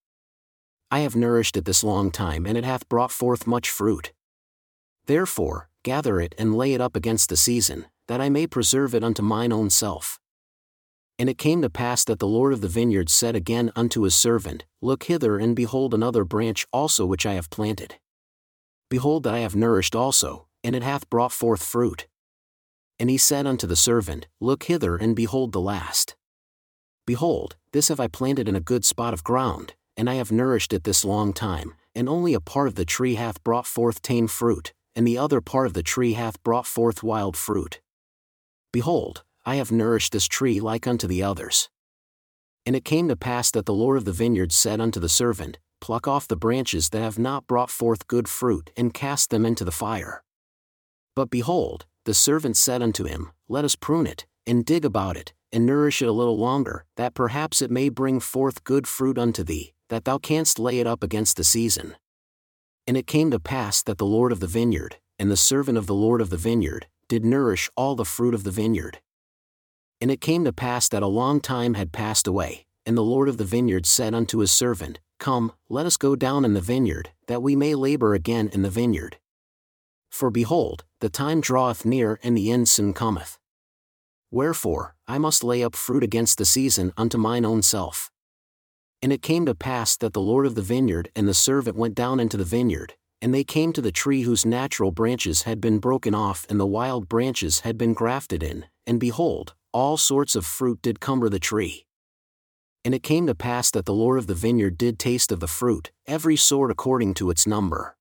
I 0.91 1.01
have 1.01 1.17
nourished 1.17 1.57
it 1.57 1.65
this 1.65 1.83
long 1.83 2.11
time 2.11 2.47
and 2.47 2.59
it 2.59 2.65
hath 2.65 2.89
brought 2.89 3.11
forth 3.11 3.47
much 3.47 3.71
fruit. 3.71 4.13
Therefore, 5.07 5.69
gather 5.83 6.21
it 6.21 6.35
and 6.39 6.55
lay 6.55 6.75
it 6.75 6.81
up 6.81 6.95
against 6.95 7.29
the 7.31 7.37
season, 7.37 7.87
that 8.07 8.21
I 8.21 8.29
may 8.29 8.47
preserve 8.47 8.95
it 8.95 9.03
unto 9.03 9.23
mine 9.23 9.53
own 9.53 9.71
self. 9.71 10.21
And 11.19 11.29
it 11.29 11.39
came 11.39 11.63
to 11.63 11.71
pass 11.71 12.05
that 12.05 12.19
the 12.19 12.27
Lord 12.27 12.53
of 12.53 12.61
the 12.61 12.69
vineyard 12.69 13.09
said 13.09 13.37
again 13.37 13.71
unto 13.77 14.03
his 14.03 14.15
servant, 14.15 14.65
Look 14.83 15.05
hither 15.05 15.39
and 15.39 15.55
behold 15.55 15.95
another 15.95 16.25
branch 16.25 16.67
also 16.73 17.07
which 17.07 17.25
I 17.25 17.35
have 17.35 17.51
planted. 17.51 17.97
Behold 18.91 19.23
that 19.23 19.35
I 19.35 19.39
have 19.39 19.55
nourished 19.55 19.95
also, 19.95 20.47
and 20.63 20.75
it 20.75 20.83
hath 20.83 21.09
brought 21.11 21.33
forth 21.33 21.63
fruit. 21.63 22.07
And 22.99 23.11
he 23.11 23.19
said 23.19 23.47
unto 23.47 23.67
the 23.67 23.77
servant, 23.77 24.27
Look 24.41 24.65
hither 24.65 24.97
and 24.97 25.15
behold 25.15 25.53
the 25.53 25.61
last. 25.61 26.17
Behold, 27.07 27.57
this 27.73 27.89
have 27.89 28.01
I 28.01 28.09
planted 28.09 28.49
in 28.49 28.57
a 28.57 28.61
good 28.61 28.85
spot 28.85 29.13
of 29.13 29.25
ground, 29.25 29.75
and 29.97 30.09
I 30.09 30.15
have 30.15 30.33
nourished 30.33 30.73
it 30.73 30.85
this 30.85 31.05
long 31.05 31.33
time, 31.33 31.75
and 31.95 32.09
only 32.09 32.35
a 32.35 32.41
part 32.41 32.67
of 32.69 32.75
the 32.75 32.85
tree 32.85 33.15
hath 33.17 33.45
brought 33.45 33.67
forth 33.67 34.03
tame 34.03 34.27
fruit, 34.27 34.73
and 34.97 35.07
the 35.07 35.19
other 35.19 35.41
part 35.41 35.67
of 35.67 35.75
the 35.75 35.83
tree 35.83 36.15
hath 36.15 36.43
brought 36.43 36.67
forth 36.67 37.03
wild 37.03 37.37
fruit. 37.37 37.81
Behold, 38.73 39.23
I 39.47 39.57
have 39.57 39.71
nourished 39.71 40.13
this 40.13 40.27
tree 40.27 40.61
like 40.61 40.87
unto 40.87 41.07
the 41.07 41.23
others. 41.23 41.69
And 42.67 42.75
it 42.75 42.85
came 42.85 43.09
to 43.09 43.17
pass 43.17 43.51
that 43.51 43.67
the 43.67 43.75
Lord 43.75 43.99
of 43.99 44.05
the 44.05 44.13
vineyard 44.13 44.53
said 44.53 44.81
unto 44.81 44.99
the 44.99 45.09
servant, 45.09 45.59
Pluck 45.81 46.09
off 46.09 46.27
the 46.27 46.37
branches 46.37 46.89
that 46.91 47.03
have 47.03 47.19
not 47.19 47.47
brought 47.47 47.69
forth 47.69 48.07
good 48.07 48.27
fruit, 48.27 48.71
and 48.75 48.95
cast 48.95 49.29
them 49.29 49.45
into 49.45 49.65
the 49.65 49.71
fire. 49.71 50.25
But 51.15 51.29
behold, 51.29 51.85
the 52.07 52.15
servant 52.15 52.57
said 52.57 52.83
unto 52.83 53.05
him, 53.05 53.33
Let 53.49 53.67
us 53.67 53.77
prune 53.77 54.07
it, 54.07 54.25
and 54.47 54.65
dig 54.65 54.85
about 54.85 55.17
it, 55.17 55.35
and 55.53 55.67
nourish 55.67 56.01
it 56.01 56.09
a 56.09 56.13
little 56.13 56.39
longer, 56.39 56.87
that 56.97 57.13
perhaps 57.13 57.61
it 57.61 57.71
may 57.71 57.91
bring 57.91 58.21
forth 58.21 58.65
good 58.65 58.87
fruit 58.87 59.19
unto 59.19 59.45
thee, 59.45 59.75
that 59.91 60.07
thou 60.07 60.17
canst 60.17 60.59
lay 60.59 60.81
it 60.81 60.87
up 60.87 61.03
against 61.03 61.37
the 61.37 61.45
season. 61.45 61.97
And 62.87 62.97
it 62.97 63.07
came 63.07 63.31
to 63.31 63.39
pass 63.39 63.83
that 63.83 63.99
the 63.99 64.07
Lord 64.07 64.33
of 64.33 64.41
the 64.41 64.47
vineyard, 64.47 64.97
and 65.19 65.31
the 65.31 65.37
servant 65.37 65.77
of 65.77 65.87
the 65.87 65.95
Lord 65.95 66.21
of 66.21 66.31
the 66.31 66.37
vineyard, 66.37 66.87
did 67.09 67.25
nourish 67.25 67.71
all 67.77 67.95
the 67.95 68.05
fruit 68.05 68.35
of 68.35 68.45
the 68.45 68.51
vineyard. 68.51 69.01
And 70.01 70.11
it 70.11 70.21
came 70.21 70.45
to 70.45 70.53
pass 70.53 70.89
that 70.89 71.03
a 71.03 71.07
long 71.07 71.41
time 71.41 71.75
had 71.75 71.93
passed 71.93 72.27
away, 72.27 72.67
and 72.87 72.97
the 72.97 73.03
Lord 73.03 73.29
of 73.29 73.39
the 73.39 73.45
vineyard 73.45 73.87
said 73.87 74.15
unto 74.15 74.39
his 74.39 74.51
servant, 74.51 75.01
Come, 75.19 75.53
let 75.69 75.87
us 75.87 75.97
go 75.97 76.17
down 76.17 76.45
in 76.45 76.55
the 76.55 76.61
vineyard, 76.61 77.11
that 77.29 77.43
we 77.43 77.57
may 77.57 77.75
labor 77.75 78.15
again 78.15 78.51
in 78.53 78.63
the 78.63 78.71
vineyard. 78.71 79.19
For 80.11 80.31
behold, 80.31 80.85
the 81.01 81.09
time 81.09 81.41
draweth 81.41 81.85
near 81.85 82.21
and 82.23 82.37
the 82.37 82.51
end 82.51 82.69
soon 82.69 82.93
cometh. 82.93 83.39
Wherefore, 84.31 84.97
I 85.07 85.19
must 85.19 85.45
lay 85.45 85.63
up 85.63 85.77
fruit 85.77 86.03
against 86.03 86.39
the 86.39 86.45
season 86.45 86.93
unto 86.97 87.19
mine 87.19 87.45
own 87.45 87.63
self. 87.63 88.11
And 89.01 89.13
it 89.13 89.23
came 89.23 89.47
to 89.47 89.55
pass 89.55 89.97
that 89.97 90.13
the 90.13 90.21
Lord 90.21 90.47
of 90.47 90.55
the 90.55 90.63
vineyard 90.63 91.11
and 91.15 91.29
the 91.29 91.35
servant 91.35 91.77
went 91.77 91.95
down 91.95 92.21
into 92.21 92.37
the 92.37 92.45
vineyard, 92.45 92.95
and 93.21 93.33
they 93.33 93.45
came 93.45 93.73
to 93.73 93.83
the 93.83 93.93
tree 93.93 94.23
whose 94.23 94.45
natural 94.45 94.91
branches 94.91 95.43
had 95.43 95.61
been 95.61 95.79
broken 95.79 96.15
off 96.15 96.47
and 96.49 96.59
the 96.59 96.67
wild 96.67 97.09
branches 97.09 97.61
had 97.61 97.79
been 97.79 97.95
grafted 97.95 98.43
in, 98.43 98.67
and 98.87 99.01
behold, 99.01 99.55
all 99.75 99.97
sorts 99.97 100.37
of 100.37 100.47
fruit 100.47 100.81
did 100.83 101.01
cumber 101.01 101.29
the 101.29 101.41
tree. 101.41 101.85
And 102.85 102.95
it 102.95 103.03
came 103.03 103.27
to 103.27 103.35
pass 103.35 103.73
that 103.73 103.87
the 103.87 103.93
Lord 103.93 104.21
of 104.21 104.29
the 104.29 104.35
vineyard 104.35 104.79
did 104.79 105.01
taste 105.01 105.33
of 105.33 105.41
the 105.41 105.49
fruit, 105.49 105.91
every 106.07 106.37
sort 106.37 106.71
according 106.71 107.15
to 107.15 107.29
its 107.29 107.45
number. 107.45 107.97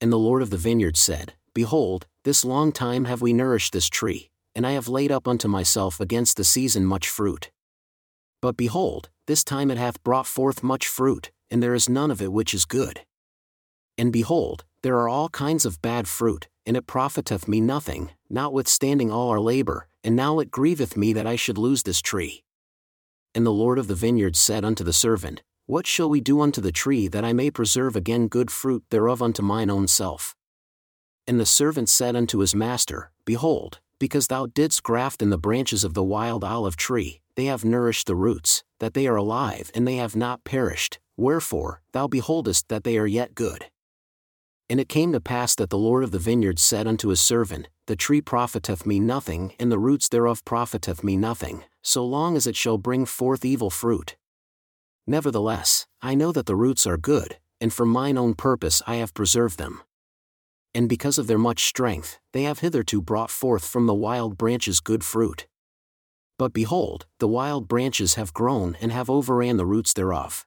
And 0.00 0.10
the 0.10 0.18
Lord 0.18 0.40
of 0.40 0.48
the 0.48 0.56
vineyard 0.56 0.96
said, 0.96 1.34
Behold, 1.52 2.06
this 2.24 2.42
long 2.42 2.72
time 2.72 3.04
have 3.04 3.20
we 3.20 3.34
nourished 3.34 3.74
this 3.74 3.88
tree, 3.88 4.30
and 4.54 4.66
I 4.66 4.72
have 4.72 4.88
laid 4.88 5.12
up 5.12 5.28
unto 5.28 5.46
myself 5.46 6.00
against 6.00 6.38
the 6.38 6.44
season 6.44 6.86
much 6.86 7.06
fruit. 7.06 7.50
But 8.40 8.56
behold, 8.56 9.10
this 9.26 9.44
time 9.44 9.70
it 9.70 9.76
hath 9.76 10.02
brought 10.02 10.26
forth 10.26 10.62
much 10.62 10.88
fruit, 10.88 11.32
and 11.50 11.62
there 11.62 11.74
is 11.74 11.88
none 11.88 12.10
of 12.10 12.22
it 12.22 12.32
which 12.32 12.54
is 12.54 12.64
good. 12.64 13.00
And 13.98 14.10
behold, 14.10 14.64
there 14.82 14.98
are 15.00 15.08
all 15.08 15.28
kinds 15.28 15.66
of 15.66 15.82
bad 15.82 16.08
fruit, 16.08 16.48
and 16.68 16.76
it 16.76 16.86
profiteth 16.86 17.48
me 17.48 17.62
nothing, 17.62 18.10
notwithstanding 18.28 19.10
all 19.10 19.30
our 19.30 19.40
labor, 19.40 19.88
and 20.04 20.14
now 20.14 20.38
it 20.38 20.50
grieveth 20.50 20.98
me 20.98 21.14
that 21.14 21.26
I 21.26 21.34
should 21.34 21.56
lose 21.56 21.82
this 21.82 22.02
tree. 22.02 22.44
And 23.34 23.46
the 23.46 23.50
Lord 23.50 23.78
of 23.78 23.88
the 23.88 23.94
vineyard 23.94 24.36
said 24.36 24.66
unto 24.66 24.84
the 24.84 24.92
servant, 24.92 25.42
What 25.64 25.86
shall 25.86 26.10
we 26.10 26.20
do 26.20 26.42
unto 26.42 26.60
the 26.60 26.70
tree 26.70 27.08
that 27.08 27.24
I 27.24 27.32
may 27.32 27.50
preserve 27.50 27.96
again 27.96 28.28
good 28.28 28.50
fruit 28.50 28.84
thereof 28.90 29.22
unto 29.22 29.40
mine 29.42 29.70
own 29.70 29.88
self? 29.88 30.36
And 31.26 31.40
the 31.40 31.46
servant 31.46 31.88
said 31.88 32.14
unto 32.14 32.40
his 32.40 32.54
master, 32.54 33.12
Behold, 33.24 33.80
because 33.98 34.26
thou 34.26 34.44
didst 34.44 34.82
graft 34.82 35.22
in 35.22 35.30
the 35.30 35.38
branches 35.38 35.84
of 35.84 35.94
the 35.94 36.04
wild 36.04 36.44
olive 36.44 36.76
tree, 36.76 37.22
they 37.34 37.46
have 37.46 37.64
nourished 37.64 38.06
the 38.06 38.14
roots, 38.14 38.62
that 38.78 38.92
they 38.92 39.06
are 39.06 39.16
alive 39.16 39.70
and 39.74 39.88
they 39.88 39.96
have 39.96 40.14
not 40.14 40.44
perished, 40.44 40.98
wherefore, 41.16 41.80
thou 41.92 42.06
beholdest 42.06 42.68
that 42.68 42.84
they 42.84 42.98
are 42.98 43.06
yet 43.06 43.34
good. 43.34 43.70
And 44.70 44.78
it 44.78 44.88
came 44.88 45.12
to 45.12 45.20
pass 45.20 45.54
that 45.54 45.70
the 45.70 45.78
Lord 45.78 46.04
of 46.04 46.10
the 46.10 46.18
vineyard 46.18 46.58
said 46.58 46.86
unto 46.86 47.08
his 47.08 47.20
servant, 47.20 47.68
The 47.86 47.96
tree 47.96 48.20
profiteth 48.20 48.84
me 48.84 49.00
nothing, 49.00 49.54
and 49.58 49.72
the 49.72 49.78
roots 49.78 50.08
thereof 50.08 50.44
profiteth 50.44 51.02
me 51.02 51.16
nothing, 51.16 51.64
so 51.82 52.04
long 52.04 52.36
as 52.36 52.46
it 52.46 52.56
shall 52.56 52.76
bring 52.76 53.06
forth 53.06 53.44
evil 53.44 53.70
fruit. 53.70 54.16
Nevertheless, 55.06 55.86
I 56.02 56.14
know 56.14 56.32
that 56.32 56.44
the 56.44 56.54
roots 56.54 56.86
are 56.86 56.98
good, 56.98 57.38
and 57.62 57.72
for 57.72 57.86
mine 57.86 58.18
own 58.18 58.34
purpose 58.34 58.82
I 58.86 58.96
have 58.96 59.14
preserved 59.14 59.58
them. 59.58 59.80
And 60.74 60.86
because 60.86 61.16
of 61.16 61.26
their 61.26 61.38
much 61.38 61.64
strength, 61.64 62.18
they 62.32 62.42
have 62.42 62.58
hitherto 62.58 63.00
brought 63.00 63.30
forth 63.30 63.66
from 63.66 63.86
the 63.86 63.94
wild 63.94 64.36
branches 64.36 64.80
good 64.80 65.02
fruit. 65.02 65.46
But 66.38 66.52
behold, 66.52 67.06
the 67.20 67.26
wild 67.26 67.68
branches 67.68 68.14
have 68.14 68.34
grown 68.34 68.76
and 68.82 68.92
have 68.92 69.08
overran 69.08 69.56
the 69.56 69.66
roots 69.66 69.94
thereof. 69.94 70.46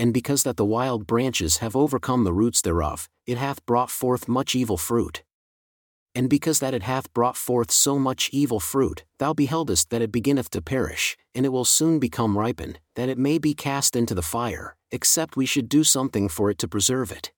And 0.00 0.14
because 0.14 0.44
that 0.44 0.56
the 0.56 0.64
wild 0.64 1.06
branches 1.06 1.58
have 1.58 1.76
overcome 1.76 2.24
the 2.24 2.32
roots 2.32 2.62
thereof, 2.62 3.10
it 3.26 3.36
hath 3.36 3.66
brought 3.66 3.90
forth 3.90 4.28
much 4.28 4.54
evil 4.54 4.78
fruit. 4.78 5.22
And 6.14 6.30
because 6.30 6.58
that 6.60 6.72
it 6.72 6.82
hath 6.82 7.12
brought 7.12 7.36
forth 7.36 7.70
so 7.70 7.98
much 7.98 8.30
evil 8.32 8.60
fruit, 8.60 9.04
thou 9.18 9.34
beheldest 9.34 9.90
that 9.90 10.00
it 10.00 10.10
beginneth 10.10 10.48
to 10.52 10.62
perish, 10.62 11.18
and 11.34 11.44
it 11.44 11.50
will 11.50 11.66
soon 11.66 11.98
become 11.98 12.38
ripened, 12.38 12.80
that 12.96 13.10
it 13.10 13.18
may 13.18 13.36
be 13.36 13.52
cast 13.52 13.94
into 13.94 14.14
the 14.14 14.22
fire, 14.22 14.74
except 14.90 15.36
we 15.36 15.44
should 15.44 15.68
do 15.68 15.84
something 15.84 16.30
for 16.30 16.48
it 16.48 16.56
to 16.60 16.66
preserve 16.66 17.12
it. 17.12 17.30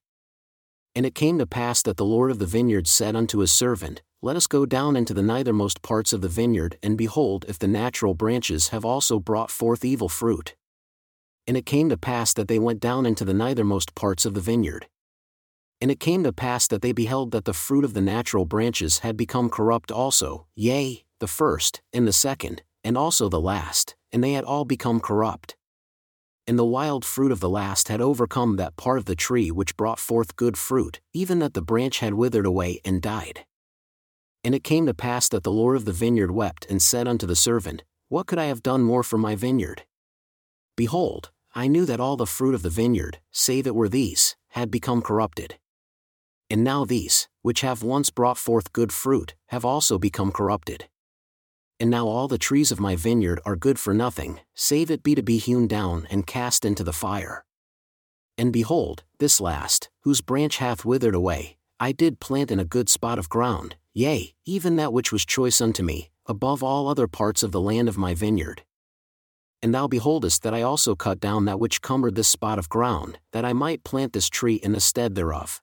And 0.95 1.05
it 1.05 1.15
came 1.15 1.37
to 1.39 1.45
pass 1.45 1.81
that 1.81 1.97
the 1.97 2.05
Lord 2.05 2.31
of 2.31 2.39
the 2.39 2.45
vineyard 2.45 2.87
said 2.87 3.13
unto 3.13 3.39
his 3.39 3.51
servant, 3.51 4.01
let 4.21 4.37
us 4.37 4.47
go 4.47 4.65
down 4.65 4.95
into 4.95 5.13
the 5.13 5.21
nethermost 5.21 5.81
parts 5.81 6.13
of 6.13 6.21
the 6.21 6.29
vineyard 6.29 6.77
and 6.81 6.97
behold 6.97 7.43
if 7.49 7.59
the 7.59 7.67
natural 7.67 8.13
branches 8.13 8.69
have 8.69 8.85
also 8.85 9.19
brought 9.19 9.51
forth 9.51 9.83
evil 9.83 10.07
fruit. 10.07 10.55
And 11.47 11.57
it 11.57 11.65
came 11.65 11.89
to 11.89 11.97
pass 11.97 12.33
that 12.33 12.47
they 12.47 12.59
went 12.59 12.79
down 12.79 13.05
into 13.05 13.25
the 13.25 13.33
nethermost 13.33 13.95
parts 13.95 14.25
of 14.25 14.33
the 14.33 14.41
vineyard. 14.41 14.87
And 15.81 15.91
it 15.91 15.99
came 15.99 16.23
to 16.23 16.31
pass 16.31 16.67
that 16.67 16.81
they 16.81 16.93
beheld 16.93 17.31
that 17.31 17.45
the 17.45 17.53
fruit 17.53 17.83
of 17.83 17.93
the 17.93 18.01
natural 18.01 18.45
branches 18.45 18.99
had 18.99 19.17
become 19.17 19.49
corrupt 19.49 19.91
also, 19.91 20.47
yea, 20.55 21.03
the 21.19 21.27
first, 21.27 21.81
and 21.91 22.07
the 22.07 22.13
second, 22.13 22.63
and 22.83 22.97
also 22.97 23.27
the 23.27 23.41
last, 23.41 23.95
and 24.11 24.23
they 24.23 24.33
had 24.33 24.45
all 24.45 24.63
become 24.63 24.99
corrupt. 24.99 25.57
And 26.45 26.59
the 26.59 26.65
wild 26.65 27.05
fruit 27.05 27.31
of 27.31 27.39
the 27.39 27.49
last 27.49 27.87
had 27.87 28.01
overcome 28.01 28.57
that 28.57 28.75
part 28.75 28.97
of 28.97 29.05
the 29.05 29.15
tree 29.15 29.51
which 29.51 29.77
brought 29.77 29.99
forth 29.99 30.35
good 30.35 30.57
fruit, 30.57 30.99
even 31.13 31.39
that 31.39 31.53
the 31.53 31.61
branch 31.61 31.99
had 31.99 32.13
withered 32.13 32.45
away 32.45 32.81
and 32.83 33.01
died. 33.01 33.45
And 34.43 34.53
it 34.53 34.63
came 34.63 34.85
to 34.85 34.93
pass 34.93 35.29
that 35.29 35.43
the 35.43 35.51
Lord 35.51 35.77
of 35.77 35.85
the 35.85 35.93
vineyard 35.93 36.31
wept 36.31 36.65
and 36.69 36.81
said 36.81 37.07
unto 37.07 37.25
the 37.25 37.35
servant, 37.35 37.83
What 38.09 38.27
could 38.27 38.39
I 38.39 38.45
have 38.45 38.61
done 38.61 38.83
more 38.83 39.03
for 39.03 39.17
my 39.17 39.35
vineyard? 39.35 39.83
Behold, 40.75 41.31
I 41.55 41.67
knew 41.67 41.85
that 41.85 41.99
all 41.99 42.17
the 42.17 42.25
fruit 42.25 42.55
of 42.55 42.63
the 42.63 42.69
vineyard, 42.69 43.19
save 43.31 43.67
it 43.67 43.75
were 43.75 43.89
these, 43.89 44.35
had 44.49 44.71
become 44.71 45.03
corrupted. 45.03 45.59
And 46.49 46.63
now 46.63 46.83
these, 46.83 47.27
which 47.43 47.61
have 47.61 47.83
once 47.83 48.09
brought 48.09 48.39
forth 48.39 48.73
good 48.73 48.91
fruit, 48.91 49.35
have 49.47 49.63
also 49.63 49.99
become 49.99 50.31
corrupted. 50.31 50.89
And 51.79 51.91
now 51.91 52.07
all 52.07 52.27
the 52.27 52.37
trees 52.39 52.71
of 52.71 52.79
my 52.79 52.95
vineyard 52.95 53.39
are 53.45 53.55
good 53.55 53.77
for 53.77 53.93
nothing, 53.93 54.39
save 54.55 54.89
it 54.89 55.03
be 55.03 55.13
to 55.13 55.21
be 55.21 55.37
hewn 55.37 55.67
down 55.67 56.07
and 56.09 56.25
cast 56.25 56.65
into 56.65 56.83
the 56.83 56.93
fire. 56.93 57.45
And 58.37 58.51
behold, 58.51 59.03
this 59.19 59.39
last, 59.39 59.89
whose 60.01 60.21
branch 60.21 60.57
hath 60.57 60.85
withered 60.85 61.15
away, 61.15 61.57
I 61.79 61.91
did 61.91 62.19
plant 62.19 62.49
in 62.49 62.59
a 62.59 62.65
good 62.65 62.89
spot 62.89 63.19
of 63.19 63.29
ground, 63.29 63.75
yea, 63.93 64.33
even 64.45 64.75
that 64.77 64.93
which 64.93 65.11
was 65.11 65.25
choice 65.25 65.61
unto 65.61 65.83
me, 65.83 66.09
above 66.25 66.63
all 66.63 66.87
other 66.87 67.07
parts 67.07 67.43
of 67.43 67.51
the 67.51 67.61
land 67.61 67.87
of 67.87 67.97
my 67.97 68.15
vineyard. 68.15 68.63
And 69.63 69.73
thou 69.73 69.87
beholdest 69.87 70.43
that 70.43 70.53
I 70.53 70.61
also 70.61 70.93
cut 70.93 71.21
down 71.21 71.45
that 71.45 71.57
which 71.57 71.81
cumbered 71.81 72.15
this 72.15 72.27
spot 72.27 72.59
of 72.59 72.67
ground, 72.67 73.17
that 73.31 73.45
I 73.45 73.53
might 73.53 73.85
plant 73.85 74.11
this 74.11 74.27
tree 74.27 74.55
in 74.55 74.73
the 74.73 74.81
stead 74.81 75.15
thereof. 75.15 75.61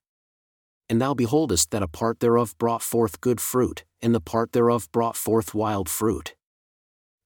And 0.88 1.02
thou 1.02 1.12
beholdest 1.12 1.70
that 1.70 1.82
a 1.82 1.86
part 1.86 2.20
thereof 2.20 2.56
brought 2.56 2.80
forth 2.80 3.20
good 3.20 3.42
fruit, 3.42 3.84
and 4.00 4.14
the 4.14 4.20
part 4.20 4.52
thereof 4.52 4.90
brought 4.90 5.16
forth 5.16 5.54
wild 5.54 5.86
fruit. 5.90 6.34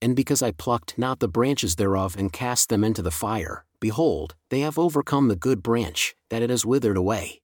And 0.02 0.16
because 0.16 0.43
I 0.43 0.50
plucked 0.50 0.99
not 0.99 1.21
the 1.21 1.28
branches 1.28 1.76
thereof 1.76 2.16
and 2.19 2.33
cast 2.33 2.71
them 2.71 2.83
into 2.83 3.02
the 3.02 3.12
fire, 3.12 3.64
behold, 3.81 4.35
they 4.50 4.61
have 4.61 4.76
overcome 4.76 5.28
the 5.28 5.37
good 5.37 5.62
branch, 5.62 6.16
that 6.28 6.43
it 6.43 6.50
has 6.50 6.66
withered 6.66 6.97
away. 6.97 7.40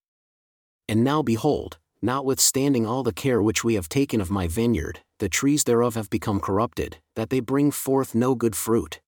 And 0.88 1.04
now 1.04 1.22
behold, 1.22 1.78
notwithstanding 2.02 2.84
all 2.84 3.04
the 3.04 3.12
care 3.12 3.40
which 3.40 3.62
we 3.62 3.74
have 3.74 3.88
taken 3.88 4.20
of 4.20 4.28
my 4.28 4.48
vineyard, 4.48 5.02
the 5.20 5.28
trees 5.28 5.62
thereof 5.62 5.94
have 5.94 6.10
become 6.10 6.40
corrupted, 6.40 6.96
that 7.14 7.30
they 7.30 7.38
bring 7.38 7.70
forth 7.70 8.12
no 8.12 8.34
good 8.34 8.56
fruit. 8.56 9.00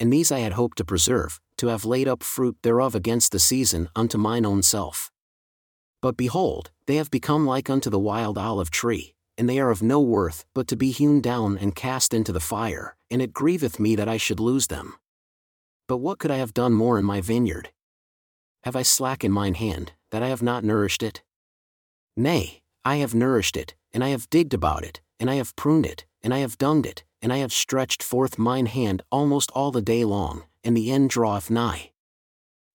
And 0.00 0.12
these 0.12 0.30
I 0.30 0.40
had 0.40 0.52
hoped 0.52 0.78
to 0.78 0.84
preserve, 0.84 1.40
to 1.58 1.68
have 1.68 1.84
laid 1.84 2.06
up 2.06 2.22
fruit 2.22 2.56
thereof 2.62 2.94
against 2.94 3.32
the 3.32 3.38
season 3.38 3.88
unto 3.96 4.16
mine 4.16 4.46
own 4.46 4.62
self. 4.62 5.10
But 6.00 6.16
behold, 6.16 6.70
they 6.86 6.96
have 6.96 7.10
become 7.10 7.46
like 7.46 7.68
unto 7.68 7.90
the 7.90 7.98
wild 7.98 8.38
olive 8.38 8.70
tree, 8.70 9.14
and 9.36 9.48
they 9.48 9.58
are 9.58 9.70
of 9.70 9.82
no 9.82 10.00
worth 10.00 10.44
but 10.54 10.68
to 10.68 10.76
be 10.76 10.90
hewn 10.90 11.20
down 11.20 11.58
and 11.58 11.74
cast 11.74 12.14
into 12.14 12.32
the 12.32 12.40
fire, 12.40 12.96
and 13.10 13.20
it 13.20 13.32
grieveth 13.32 13.80
me 13.80 13.96
that 13.96 14.08
I 14.08 14.16
should 14.16 14.40
lose 14.40 14.68
them. 14.68 14.94
But 15.88 15.98
what 15.98 16.18
could 16.18 16.30
I 16.30 16.36
have 16.36 16.54
done 16.54 16.74
more 16.74 16.98
in 16.98 17.04
my 17.04 17.20
vineyard? 17.20 17.70
Have 18.64 18.76
I 18.76 18.82
slackened 18.82 19.34
mine 19.34 19.54
hand, 19.54 19.92
that 20.10 20.22
I 20.22 20.28
have 20.28 20.42
not 20.42 20.64
nourished 20.64 21.02
it? 21.02 21.22
Nay, 22.16 22.62
I 22.84 22.96
have 22.96 23.14
nourished 23.14 23.56
it, 23.56 23.74
and 23.92 24.04
I 24.04 24.08
have 24.08 24.30
digged 24.30 24.54
about 24.54 24.84
it, 24.84 25.00
and 25.18 25.30
I 25.30 25.36
have 25.36 25.56
pruned 25.56 25.86
it, 25.86 26.04
and 26.22 26.34
I 26.34 26.38
have 26.38 26.58
dunged 26.58 26.86
it, 26.86 27.04
and 27.20 27.32
I 27.32 27.38
have 27.38 27.52
stretched 27.52 28.02
forth 28.02 28.38
mine 28.38 28.66
hand 28.66 29.02
almost 29.10 29.50
all 29.52 29.70
the 29.70 29.82
day 29.82 30.04
long, 30.04 30.44
and 30.62 30.76
the 30.76 30.90
end 30.90 31.10
draweth 31.10 31.50
nigh. 31.50 31.92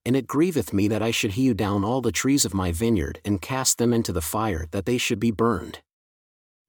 And 0.05 0.15
it 0.15 0.27
grieveth 0.27 0.73
me 0.73 0.87
that 0.89 1.01
I 1.01 1.11
should 1.11 1.31
hew 1.31 1.53
down 1.53 1.83
all 1.85 2.01
the 2.01 2.11
trees 2.11 2.43
of 2.43 2.53
my 2.53 2.71
vineyard 2.71 3.21
and 3.23 3.41
cast 3.41 3.77
them 3.77 3.93
into 3.93 4.11
the 4.11 4.21
fire 4.21 4.67
that 4.71 4.85
they 4.85 4.97
should 4.97 5.19
be 5.19 5.31
burned. 5.31 5.79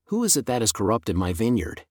Who 0.06 0.22
is 0.22 0.36
it 0.36 0.46
that 0.46 0.62
has 0.62 0.70
corrupted 0.70 1.16
my 1.16 1.32
vineyard? 1.32 1.84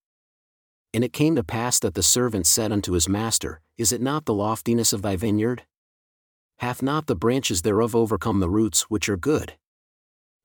And 0.93 1.03
it 1.03 1.11
came 1.11 1.35
to 1.35 1.43
pass 1.43 1.79
that 1.79 1.95
the 1.95 2.03
servant 2.03 2.45
said 2.47 2.71
unto 2.71 2.93
his 2.93 3.09
master, 3.09 3.59
Is 3.77 3.91
it 3.91 4.01
not 4.01 4.25
the 4.25 4.33
loftiness 4.33 4.93
of 4.93 5.01
thy 5.01 5.15
vineyard? 5.15 5.63
Hath 6.59 6.81
not 6.81 7.07
the 7.07 7.15
branches 7.15 7.63
thereof 7.63 7.95
overcome 7.95 8.39
the 8.39 8.49
roots 8.49 8.83
which 8.83 9.09
are 9.09 9.17
good? 9.17 9.53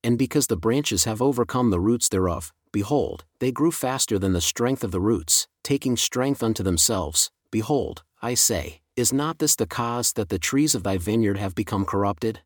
And 0.03 0.19
because 0.19 0.47
the 0.47 0.57
branches 0.57 1.05
have 1.05 1.21
overcome 1.21 1.71
the 1.71 1.81
roots 1.81 2.09
thereof, 2.09 2.53
behold, 2.73 3.25
they 3.39 3.53
grew 3.53 3.71
faster 3.71 4.19
than 4.19 4.33
the 4.33 4.41
strength 4.41 4.85
of 4.85 4.91
the 4.91 5.01
roots, 5.01 5.49
taking 5.63 5.97
strength 5.97 6.43
unto 6.43 6.63
themselves. 6.63 7.31
Behold, 7.51 8.03
I 8.21 8.35
say, 8.35 8.81
is 8.97 9.13
not 9.13 9.39
this 9.39 9.55
the 9.55 9.67
cause 9.67 10.13
that 10.15 10.29
the 10.29 10.39
trees 10.39 10.75
of 10.75 10.83
thy 10.83 10.99
vineyard 10.99 11.39
have 11.39 11.55
become 11.55 11.85
corrupted? 11.85 12.41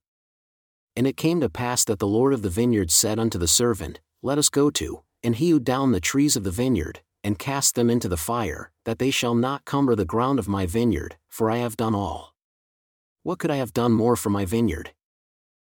And 0.95 1.07
it 1.07 1.17
came 1.17 1.41
to 1.41 1.49
pass 1.49 1.85
that 1.85 1.99
the 1.99 2.07
Lord 2.07 2.35
of 2.35 2.43
the 2.43 2.51
vineyard 2.51 2.91
said 2.91 3.19
unto 3.19 3.39
the 3.39 3.49
servant, 3.49 4.01
Let 4.23 4.39
us 4.39 4.51
go 4.51 4.71
to, 4.71 5.03
and 5.23 5.37
hew 5.37 5.59
down 5.59 5.93
the 5.93 6.01
trees 6.01 6.37
of 6.37 6.45
the 6.45 6.51
vineyard, 6.51 7.01
and 7.25 7.39
cast 7.39 7.75
them 7.75 7.89
into 7.89 8.09
the 8.09 8.17
fire, 8.17 8.71
that 8.85 8.99
they 8.99 9.11
shall 9.11 9.35
not 9.35 9.65
cumber 9.65 9.95
the 9.95 10.05
ground 10.05 10.39
of 10.39 10.49
my 10.49 10.67
vineyard, 10.67 11.17
for 11.29 11.51
I 11.51 11.57
have 11.57 11.77
done 11.77 11.95
all. 11.95 12.35
What 13.23 13.39
could 13.39 13.51
I 13.51 13.57
have 13.57 13.73
done 13.73 13.93
more 13.93 14.17
for 14.17 14.31
my 14.31 14.45
vineyard? 14.45 14.93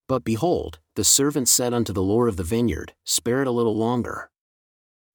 But 0.08 0.24
behold, 0.24 0.80
the 0.96 1.04
servant 1.04 1.48
said 1.48 1.74
unto 1.74 1.94
the 1.94 2.04
Lord 2.04 2.28
of 2.30 2.38
the 2.38 2.44
vineyard, 2.44 2.94
Spare 3.04 3.42
it 3.42 3.48
a 3.48 3.52
little 3.52 3.76
longer. 3.76 4.30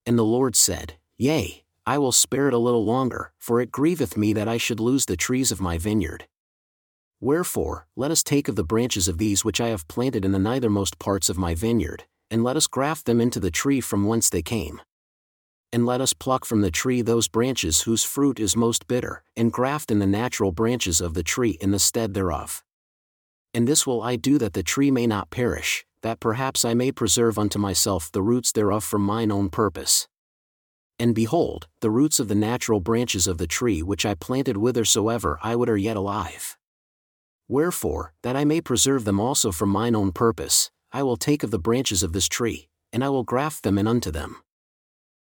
And 0.07 0.19
the 0.19 0.25
Lord 0.25 0.57
said, 0.57 0.95
Yea, 1.17 1.65
I 1.87 1.99
will 1.99 2.13
spare 2.13 2.49
it 2.49 2.55
a 2.55 2.59
little 2.59 2.85
longer, 2.85 3.33
for 3.39 3.61
it 3.61 3.73
grieveth 3.73 4.17
me 4.17 4.33
that 4.33 4.49
I 4.49 4.57
should 4.57 4.81
lose 4.81 5.07
the 5.07 5.17
trees 5.17 5.51
of 5.51 5.61
my 5.61 5.79
vineyard. 5.79 6.27
Wherefore, 7.21 7.87
let 7.97 8.11
us 8.11 8.23
take 8.23 8.49
of 8.49 8.57
the 8.57 8.65
branches 8.65 9.09
of 9.09 9.19
these 9.19 9.45
which 9.45 9.61
I 9.61 9.69
have 9.69 9.89
planted 9.89 10.25
in 10.25 10.33
the 10.33 10.39
nethermost 10.39 10.99
parts 10.99 11.29
of 11.29 11.37
my 11.37 11.55
vineyard, 11.55 12.05
and 12.31 12.43
let 12.43 12.57
us 12.57 12.67
graft 12.67 13.05
them 13.05 13.21
into 13.21 13.41
the 13.41 13.51
tree 13.51 13.81
from 13.81 14.07
whence 14.07 14.31
they 14.31 14.43
came. 14.43 14.81
And 15.73 15.85
let 15.85 16.01
us 16.01 16.13
pluck 16.15 16.45
from 16.45 16.63
the 16.63 16.71
tree 16.71 17.03
those 17.03 17.29
branches 17.29 17.83
whose 17.83 18.03
fruit 18.03 18.41
is 18.41 18.57
most 18.57 18.89
bitter, 18.89 19.23
and 19.37 19.53
graft 19.53 19.91
in 19.91 19.99
the 19.99 20.07
natural 20.07 20.51
branches 20.51 21.01
of 21.01 21.15
the 21.15 21.23
tree 21.23 21.59
in 21.61 21.71
the 21.71 21.79
stead 21.79 22.15
thereof. 22.15 22.65
And 23.53 23.69
this 23.69 23.87
will 23.87 24.01
I 24.03 24.17
do 24.17 24.39
that 24.39 24.55
the 24.55 24.63
tree 24.63 24.91
may 24.91 25.07
not 25.07 25.31
perish, 25.31 25.85
that 26.03 26.21
perhaps 26.21 26.65
I 26.65 26.75
may 26.75 26.93
preserve 26.93 27.39
unto 27.39 27.59
myself 27.59 28.11
the 28.11 28.23
roots 28.23 28.53
thereof 28.53 28.85
for 28.85 28.99
mine 28.99 29.31
own 29.31 29.51
purpose. 29.51 30.09
And 30.99 31.15
behold, 31.15 31.67
the 31.81 31.91
roots 31.91 32.21
of 32.21 32.29
the 32.29 32.35
natural 32.35 32.81
branches 32.81 33.27
of 33.27 33.39
the 33.39 33.47
tree 33.47 33.83
which 33.83 34.05
I 34.05 34.15
planted 34.15 34.57
whithersoever 34.57 35.39
I 35.43 35.57
would 35.57 35.71
are 35.71 35.77
yet 35.77 35.97
alive. 35.97 36.59
Wherefore, 37.49 38.13
that 38.23 38.37
I 38.37 38.45
may 38.45 38.61
preserve 38.61 39.05
them 39.05 39.19
also 39.19 39.51
for 39.51 39.67
mine 39.67 39.95
own 39.95 40.13
purpose, 40.13 40.71
I 40.93 41.03
will 41.03 41.17
take 41.17 41.43
of 41.43 41.51
the 41.51 41.59
branches 41.59 42.03
of 42.03 42.13
this 42.13 42.29
tree, 42.29 42.69
and 42.93 43.03
I 43.03 43.09
will 43.09 43.25
graft 43.25 43.63
them 43.63 43.79
in 43.79 43.87
unto 43.87 44.11
them. 44.11 44.37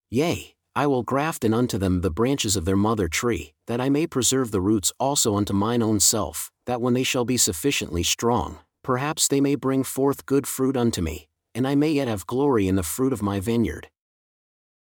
Yea, 0.09 0.55
I 0.75 0.87
will 0.87 1.03
graft 1.03 1.43
in 1.43 1.53
unto 1.53 1.77
them 1.77 2.01
the 2.01 2.11
branches 2.11 2.55
of 2.55 2.65
their 2.65 2.75
mother 2.75 3.07
tree, 3.07 3.53
that 3.65 3.81
I 3.81 3.89
may 3.89 4.07
preserve 4.07 4.51
the 4.51 4.61
roots 4.61 4.91
also 4.99 5.35
unto 5.35 5.53
mine 5.53 5.81
own 5.81 5.99
self, 5.99 6.51
that 6.65 6.81
when 6.81 6.93
they 6.93 7.03
shall 7.03 7.25
be 7.25 7.37
sufficiently 7.37 8.03
strong, 8.03 8.59
perhaps 8.87 9.27
they 9.27 9.41
may 9.41 9.53
bring 9.53 9.83
forth 9.83 10.25
good 10.25 10.47
fruit 10.47 10.77
unto 10.77 11.01
me, 11.01 11.27
and 11.53 11.67
I 11.67 11.75
may 11.75 11.91
yet 11.91 12.07
have 12.07 12.25
glory 12.25 12.69
in 12.69 12.77
the 12.77 12.83
fruit 12.83 13.11
of 13.11 13.21
my 13.21 13.41
vineyard. 13.41 13.89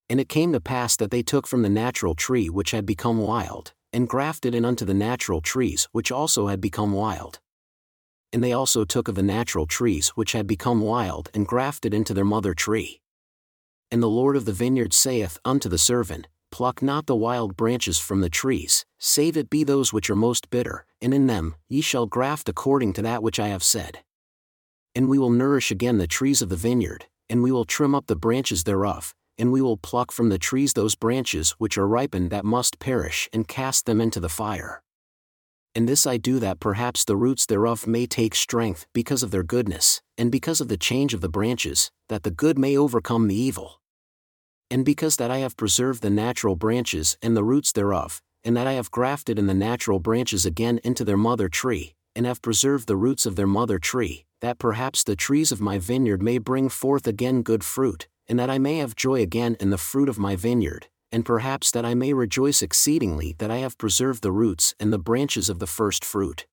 And 0.09 0.21
it 0.21 0.29
came 0.29 0.53
to 0.53 0.61
pass 0.61 0.97
that 0.99 1.11
they 1.11 1.25
took 1.25 1.45
from 1.45 1.62
the 1.62 1.69
natural 1.69 2.14
tree 2.14 2.49
which 2.49 2.71
had 2.71 2.87
become 2.87 3.19
wild, 3.19 3.73
and 3.92 4.09
grafted 4.09 4.55
in 4.55 4.64
unto 4.64 4.85
the 4.85 4.95
natural 4.95 5.40
trees 5.40 5.88
which 5.90 6.12
also 6.12 6.47
had 6.47 6.61
become 6.61 6.92
wild. 6.92 7.40
And 8.33 8.45
they 8.45 8.53
also 8.53 8.85
took 8.85 9.09
of 9.09 9.16
the 9.16 9.25
natural 9.25 9.66
trees 9.66 10.11
which 10.11 10.31
had 10.31 10.47
become 10.47 10.83
wild 10.83 11.29
and 11.35 11.45
grafted 11.45 11.92
into 11.92 12.14
their 12.14 12.25
mother 12.25 12.55
tree. 12.55 13.01
And 13.90 14.01
the 14.01 14.16
Lord 14.21 14.37
of 14.37 14.45
the 14.45 14.53
vineyard 14.53 14.92
saith 14.95 15.37
unto 15.45 15.69
the 15.69 15.79
servant, 15.79 16.29
Pluck 16.50 16.82
not 16.82 17.06
the 17.06 17.16
wild 17.16 17.56
branches 17.56 17.98
from 17.98 18.20
the 18.20 18.30
trees, 18.30 18.85
save 18.98 19.37
it 19.37 19.50
be 19.50 19.64
those 19.64 19.92
which 19.92 20.09
are 20.09 20.16
most 20.16 20.50
bitter, 20.50 20.87
and 21.00 21.12
in 21.12 21.26
them 21.26 21.54
ye 21.68 21.80
shall 21.80 22.06
graft 22.06 22.48
according 22.48 22.92
to 22.94 23.02
that 23.02 23.22
which 23.22 23.38
I 23.38 23.48
have 23.48 23.62
said. 23.62 24.00
And 24.94 25.09
we 25.09 25.18
will 25.18 25.30
nourish 25.30 25.70
again 25.70 25.98
the 25.98 26.06
trees 26.06 26.40
of 26.40 26.48
the 26.48 26.56
vineyard, 26.56 27.06
and 27.28 27.42
we 27.42 27.52
will 27.52 27.64
trim 27.64 27.94
up 27.94 28.06
the 28.06 28.16
branches 28.16 28.64
thereof, 28.64 29.14
and 29.38 29.52
we 29.52 29.61
will 29.61 29.76
pluck 29.76 30.11
from 30.11 30.28
the 30.28 30.38
trees 30.38 30.72
those 30.72 30.94
branches 30.94 31.52
which 31.59 31.76
are 31.76 31.87
ripened 31.87 32.30
that 32.30 32.44
must 32.44 32.78
perish 32.78 33.28
and 33.32 33.48
cast 33.48 33.87
them 33.87 34.00
into 34.00 34.20
the 34.20 34.28
fire. 34.28 34.82
And 35.74 35.87
this 35.87 36.06
I 36.06 36.16
do 36.16 36.38
that 36.38 36.59
perhaps 36.59 37.04
the 37.04 37.16
roots 37.16 37.44
thereof 37.44 37.87
may 37.87 38.06
take 38.06 38.35
strength 38.35 38.87
because 38.94 39.22
of 39.22 39.30
their 39.30 39.42
goodness, 39.42 40.00
and 40.16 40.32
because 40.32 40.62
of 40.62 40.68
the 40.68 40.78
change 40.78 41.12
of 41.12 41.20
the 41.20 41.28
branches, 41.28 41.90
that 42.09 42.22
the 42.22 42.30
good 42.30 42.59
may 42.59 42.78
overcome 42.78 43.28
the 43.28 43.35
evil. 43.35 43.82
And 44.70 44.85
because 44.85 45.16
that 45.16 45.31
I 45.31 45.38
have 45.38 45.57
preserved 45.57 46.02
the 46.02 46.11
natural 46.11 46.57
branches 46.57 47.16
and 47.22 47.37
the 47.37 47.44
roots 47.44 47.72
thereof, 47.72 48.20
and 48.42 48.57
that 48.57 48.66
I 48.66 48.72
have 48.72 48.90
grafted 48.90 49.38
in 49.38 49.46
the 49.46 49.55
natural 49.55 50.00
branches 50.00 50.44
again 50.44 50.81
into 50.83 51.05
their 51.05 51.16
mother 51.16 51.48
tree, 51.48 51.94
and 52.14 52.26
have 52.26 52.42
preserved 52.42 52.87
the 52.87 52.96
roots 52.96 53.26
of 53.26 53.37
their 53.37 53.46
mother 53.46 53.79
tree, 53.79 54.24
that 54.40 54.59
perhaps 54.59 55.05
the 55.05 55.16
trees 55.16 55.52
of 55.52 55.61
my 55.61 55.79
vineyard 55.79 56.22
may 56.22 56.38
bring 56.38 56.68
forth 56.68 57.07
again 57.07 57.42
good 57.42 57.62
fruit, 57.62 58.09
and 58.29 58.38
that 58.38 58.50
I 58.50 58.59
may 58.59 58.79
have 58.79 58.96
joy 58.96 59.20
again 59.20 59.57
in 59.61 59.70
the 59.70 59.79
fruit 59.79 60.09
of 60.09 60.18
my 60.18 60.37
vineyard, 60.37 60.88
and 61.12 61.24
perhaps 61.24 61.70
that 61.70 61.85
I 61.85 61.94
may 61.94 62.12
rejoice 62.12 62.62
exceedingly 62.62 63.35
that 63.38 63.50
I 63.50 63.59
have 63.59 63.79
preserved 63.79 64.22
the 64.22 64.33
roots 64.33 64.74
and 64.81 64.92
the 64.92 64.98
branches 64.98 65.48
of 65.48 65.59
the 65.59 65.66
first 65.66 66.05
fruit. 66.05 66.46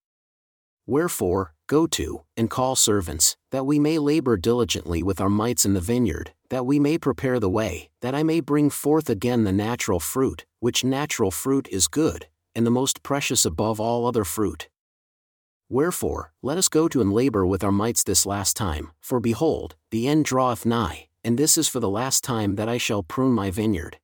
Wherefore, 0.85 1.53
go 1.67 1.87
to, 1.87 2.23
and 2.35 2.49
call 2.49 2.75
servants, 2.75 3.37
that 3.51 3.65
we 3.65 3.79
may 3.79 3.97
labor 3.97 4.35
diligently 4.35 5.01
with 5.01 5.21
our 5.21 5.29
mites 5.29 5.65
in 5.65 5.73
the 5.73 5.79
vineyard, 5.79 6.33
that 6.53 6.67
we 6.67 6.79
may 6.79 6.99
prepare 6.99 7.39
the 7.39 7.49
way, 7.49 7.89
that 8.01 8.13
I 8.13 8.21
may 8.21 8.39
bring 8.39 8.69
forth 8.69 9.09
again 9.09 9.43
the 9.43 9.51
natural 9.51 9.99
fruit, 9.99 10.45
which 10.59 10.83
natural 10.83 11.31
fruit 11.31 11.67
is 11.71 11.87
good, 11.87 12.27
and 12.53 12.63
the 12.63 12.77
most 12.79 13.01
precious 13.01 13.43
above 13.43 13.79
all 13.79 14.05
other 14.05 14.23
fruit. 14.23 14.69
Wherefore, 15.67 16.31
let 16.43 16.59
us 16.59 16.69
go 16.69 16.87
to 16.87 17.01
and 17.01 17.11
labor 17.11 17.43
with 17.43 17.63
our 17.63 17.71
mites 17.71 18.03
this 18.03 18.27
last 18.27 18.55
time, 18.55 18.91
for 19.01 19.19
behold, 19.19 19.73
the 19.89 20.07
end 20.07 20.25
draweth 20.25 20.63
nigh, 20.63 21.07
and 21.23 21.39
this 21.39 21.57
is 21.57 21.67
for 21.67 21.79
the 21.79 21.89
last 21.89 22.23
time 22.23 22.53
that 22.53 22.69
I 22.69 22.77
shall 22.77 23.01
prune 23.01 23.33
my 23.33 23.49
vineyard. 23.49 23.97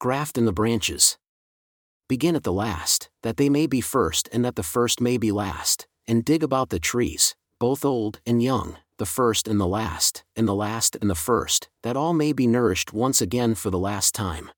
Graft 0.00 0.36
in 0.36 0.46
the 0.46 0.52
branches. 0.52 1.16
Begin 2.08 2.34
at 2.34 2.42
the 2.42 2.52
last, 2.52 3.08
that 3.22 3.36
they 3.36 3.48
may 3.48 3.68
be 3.68 3.80
first 3.80 4.28
and 4.32 4.44
that 4.44 4.56
the 4.56 4.64
first 4.64 5.00
may 5.00 5.16
be 5.16 5.30
last, 5.30 5.86
and 6.08 6.24
dig 6.24 6.42
about 6.42 6.70
the 6.70 6.80
trees, 6.80 7.36
both 7.60 7.84
old 7.84 8.18
and 8.26 8.42
young, 8.42 8.78
the 9.02 9.06
first 9.06 9.48
and 9.48 9.60
the 9.60 9.66
last, 9.66 10.24
and 10.36 10.46
the 10.48 10.54
last 10.54 10.96
and 11.00 11.10
the 11.10 11.22
first, 11.30 11.68
that 11.82 11.96
all 11.96 12.14
may 12.14 12.32
be 12.32 12.46
nourished 12.46 12.92
once 12.92 13.20
again 13.20 13.54
for 13.54 13.70
the 13.70 13.84
last 13.90 14.14
time. 14.14 14.50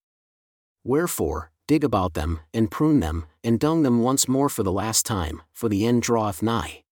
Wherefore, 0.84 1.50
dig 1.66 1.82
about 1.82 2.14
them, 2.14 2.40
and 2.52 2.70
prune 2.70 3.00
them, 3.00 3.26
and 3.42 3.58
dung 3.58 3.82
them 3.82 4.02
once 4.02 4.28
more 4.28 4.48
for 4.48 4.62
the 4.62 4.78
last 4.82 5.06
time, 5.06 5.42
for 5.52 5.68
the 5.68 5.86
end 5.86 6.02
draweth 6.02 6.42
nigh 6.42 6.84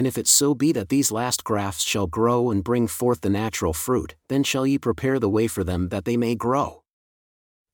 and 0.00 0.06
if 0.06 0.16
it 0.16 0.26
so 0.26 0.54
be 0.54 0.72
that 0.72 0.88
these 0.88 1.12
last 1.12 1.44
grafts 1.44 1.84
shall 1.84 2.06
grow 2.06 2.50
and 2.50 2.64
bring 2.64 2.86
forth 2.86 3.20
the 3.20 3.28
natural 3.28 3.74
fruit, 3.74 4.14
then 4.30 4.42
shall 4.42 4.66
ye 4.66 4.78
prepare 4.78 5.18
the 5.18 5.28
way 5.28 5.46
for 5.46 5.62
them 5.62 5.90
that 5.90 6.06
they 6.06 6.16
may 6.16 6.34
grow. 6.34 6.82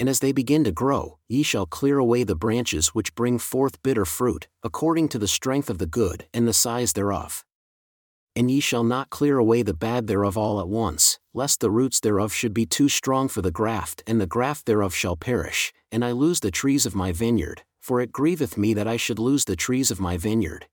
And 0.00 0.09
as 0.09 0.18
they 0.18 0.32
begin 0.32 0.64
to 0.64 0.72
grow, 0.72 1.18
ye 1.28 1.44
shall 1.44 1.66
clear 1.66 1.98
away 1.98 2.24
the 2.24 2.35
branches 2.35 2.88
which 2.88 3.14
bring 3.14 3.38
forth 3.38 3.80
bitter 3.85 4.04
fruit, 4.04 4.48
according 4.64 5.09
to 5.11 5.20
the 5.20 5.28
strength 5.28 5.70
of 5.70 5.78
the 5.78 5.87
good 5.87 6.26
and 6.35 6.48
the 6.48 6.52
size 6.52 6.94
thereof. 6.94 7.44
And 8.37 8.51
ye 8.51 8.61
shall 8.61 8.85
not 8.85 9.09
clear 9.09 9.38
away 9.38 9.62
the 9.62 9.72
bad 9.72 10.09
thereof 10.09 10.37
all 10.37 10.61
at 10.61 10.68
once, 10.68 11.18
lest 11.33 11.61
the 11.61 11.70
roots 11.70 12.01
thereof 12.01 12.35
should 12.35 12.53
be 12.53 12.66
too 12.66 12.90
strong 12.90 13.29
for 13.29 13.40
the 13.40 13.51
graft, 13.51 14.03
and 14.07 14.20
the 14.20 14.27
graft 14.27 14.66
thereof 14.66 14.94
shall 14.94 15.16
perish, 15.16 15.72
and 15.90 16.05
I 16.05 16.12
lose 16.12 16.40
the 16.40 16.51
trees 16.51 16.85
of 16.85 16.94
my 16.94 17.12
vineyard, 17.12 17.62
for 17.81 17.99
it 17.99 18.12
grieveth 18.12 18.59
me 18.59 18.75
that 18.75 18.87
I 18.87 18.99
should 18.99 19.18
lose 19.18 19.46
the 19.46 19.57
trees 19.57 19.90
of 19.90 20.01
my 20.01 20.18
vineyard. 20.18 20.66